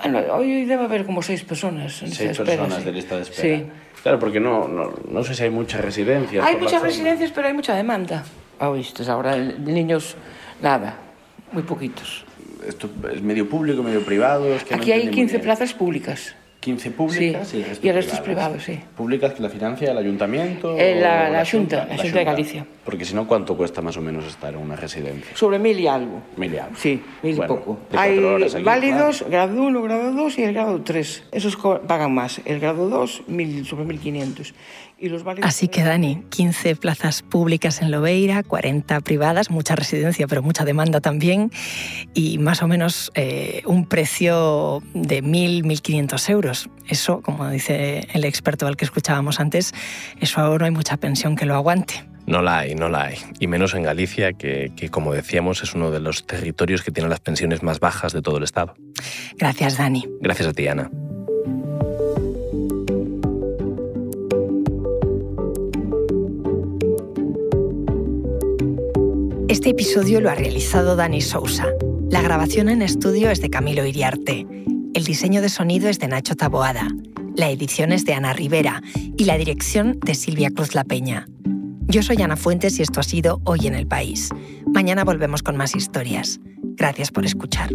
Bueno, 0.00 0.20
hoy 0.32 0.64
debe 0.64 0.84
haber 0.84 1.04
como 1.04 1.20
seis 1.22 1.42
personas 1.42 2.00
en 2.02 2.08
lista 2.10 2.24
Seis 2.24 2.36
de 2.38 2.42
espera. 2.44 2.62
personas 2.62 2.78
sí. 2.78 2.84
de 2.84 2.92
lista 2.92 3.16
de 3.16 3.22
espera. 3.22 3.58
Sí. 3.58 3.66
Claro, 4.02 4.18
porque 4.20 4.38
no, 4.40 4.68
no, 4.68 4.94
no 5.10 5.24
sé 5.24 5.34
si 5.34 5.42
hay 5.42 5.50
muchas 5.50 5.80
residencias. 5.84 6.46
Hay 6.46 6.56
muchas 6.56 6.80
residencias, 6.80 7.32
pero 7.32 7.48
hay 7.48 7.52
mucha 7.54 7.74
demanda. 7.74 8.24
Ah, 8.60 8.70
oíste, 8.70 9.02
ahora 9.10 9.34
de 9.36 9.58
niños, 9.72 10.16
nada, 10.62 10.96
muy 11.52 11.64
poquitos. 11.64 12.24
Esto 12.66 12.88
es 13.12 13.20
medio 13.22 13.48
público, 13.48 13.82
medio 13.82 14.02
privado. 14.02 14.46
Es 14.54 14.62
que 14.64 14.76
no 14.76 14.80
Aquí 14.80 14.92
hay 14.92 15.00
entendí 15.00 15.16
muy 15.16 15.22
15 15.26 15.32
bien. 15.38 15.42
plazas 15.44 15.74
públicas. 15.74 16.34
15 16.68 16.90
públicas 16.90 17.48
Sí, 17.48 17.56
y 17.56 17.60
el 17.62 17.66
resto, 17.68 17.86
y 17.86 17.88
el 17.88 17.94
resto 17.96 18.14
es 18.14 18.20
privado, 18.20 18.60
sí. 18.60 18.78
¿Públicas 18.94 19.32
que 19.32 19.42
la 19.42 19.48
financia 19.48 19.90
el 19.90 19.96
ayuntamiento? 19.96 20.76
Eh, 20.76 20.96
la- 21.00 21.30
la 21.30 21.42
Xunta, 21.44 21.86
la 21.88 21.96
Xunta 21.96 22.18
de 22.18 22.24
Galicia. 22.24 22.66
Porque 22.84 23.04
si 23.06 23.14
no, 23.14 23.26
¿cuánto 23.26 23.56
cuesta 23.56 23.80
más 23.80 23.96
o 23.96 24.02
menos 24.02 24.26
estar 24.26 24.52
en 24.52 24.60
una 24.60 24.76
residencia? 24.76 25.34
Sobre 25.34 25.58
mil 25.58 25.78
y 25.80 25.86
algo. 25.86 26.20
Mil 26.36 26.52
y 26.52 26.58
algo. 26.58 26.76
Sí, 26.76 27.02
mil 27.22 27.36
Bueno, 27.36 27.54
y 27.54 27.56
poco. 27.56 27.78
Hay 27.96 28.18
aquí, 28.18 28.62
válidos, 28.62 29.24
grado 29.30 29.62
1, 29.62 29.82
grado 29.82 30.12
2 30.12 30.38
y 30.38 30.42
el 30.42 30.52
grado 30.52 30.82
3. 30.82 31.24
Esos 31.32 31.56
pagan 31.86 32.12
más. 32.12 32.40
El 32.44 32.60
grado 32.60 32.88
2, 32.90 33.22
mil, 33.28 33.64
sobre 33.64 33.84
1.500. 33.86 34.52
Y 35.00 35.08
los 35.08 35.22
válidos... 35.22 35.48
Así 35.48 35.68
que 35.68 35.82
Dani, 35.82 36.24
15 36.30 36.76
plazas 36.76 37.22
públicas 37.22 37.80
en 37.82 37.90
Lobeira, 37.90 38.42
40 38.42 39.00
privadas, 39.00 39.50
mucha 39.50 39.76
residencia, 39.76 40.26
pero 40.26 40.42
mucha 40.42 40.64
demanda 40.64 41.00
también, 41.00 41.52
y 42.14 42.38
más 42.38 42.62
o 42.62 42.68
menos 42.68 43.12
eh, 43.14 43.62
un 43.64 43.86
precio 43.86 44.82
de 44.94 45.22
1.000, 45.22 45.62
1.500 45.62 46.30
euros. 46.30 46.70
Eso, 46.88 47.20
como 47.22 47.48
dice 47.48 48.08
el 48.12 48.24
experto 48.24 48.66
al 48.66 48.76
que 48.76 48.84
escuchábamos 48.84 49.40
antes, 49.40 49.72
eso 50.20 50.40
ahora 50.40 50.58
no 50.58 50.64
hay 50.66 50.72
mucha 50.72 50.96
pensión 50.96 51.36
que 51.36 51.46
lo 51.46 51.54
aguante. 51.54 52.04
No 52.26 52.42
la 52.42 52.58
hay, 52.58 52.74
no 52.74 52.90
la 52.90 53.04
hay. 53.04 53.16
Y 53.40 53.46
menos 53.46 53.74
en 53.74 53.84
Galicia, 53.84 54.34
que, 54.34 54.72
que, 54.76 54.90
como 54.90 55.14
decíamos 55.14 55.62
es 55.62 55.74
uno 55.74 55.90
de 55.90 56.00
los 56.00 56.26
territorios 56.26 56.82
que 56.82 56.90
tiene 56.90 57.08
las 57.08 57.20
pensiones 57.20 57.62
más 57.62 57.80
bajas 57.80 58.12
de 58.12 58.20
todo 58.20 58.36
el 58.36 58.44
Estado. 58.44 58.74
Gracias, 59.38 59.78
Dani. 59.78 60.04
Gracias 60.20 60.48
a 60.48 60.52
ti, 60.52 60.68
Ana. 60.68 60.90
Este 69.58 69.70
episodio 69.70 70.20
lo 70.20 70.30
ha 70.30 70.36
realizado 70.36 70.94
Dani 70.94 71.20
Sousa. 71.20 71.66
La 72.12 72.22
grabación 72.22 72.68
en 72.68 72.80
estudio 72.80 73.28
es 73.28 73.40
de 73.40 73.50
Camilo 73.50 73.84
Iriarte. 73.84 74.46
El 74.94 75.02
diseño 75.02 75.42
de 75.42 75.48
sonido 75.48 75.88
es 75.88 75.98
de 75.98 76.06
Nacho 76.06 76.36
Taboada. 76.36 76.86
La 77.34 77.50
edición 77.50 77.90
es 77.90 78.04
de 78.04 78.14
Ana 78.14 78.32
Rivera 78.34 78.84
y 79.16 79.24
la 79.24 79.36
dirección 79.36 79.98
de 79.98 80.14
Silvia 80.14 80.50
Cruz 80.52 80.76
La 80.76 80.84
Peña. 80.84 81.26
Yo 81.88 82.04
soy 82.04 82.22
Ana 82.22 82.36
Fuentes 82.36 82.78
y 82.78 82.82
esto 82.82 83.00
ha 83.00 83.02
sido 83.02 83.40
Hoy 83.42 83.66
en 83.66 83.74
el 83.74 83.88
País. 83.88 84.28
Mañana 84.72 85.02
volvemos 85.02 85.42
con 85.42 85.56
más 85.56 85.74
historias. 85.74 86.38
Gracias 86.76 87.10
por 87.10 87.26
escuchar. 87.26 87.70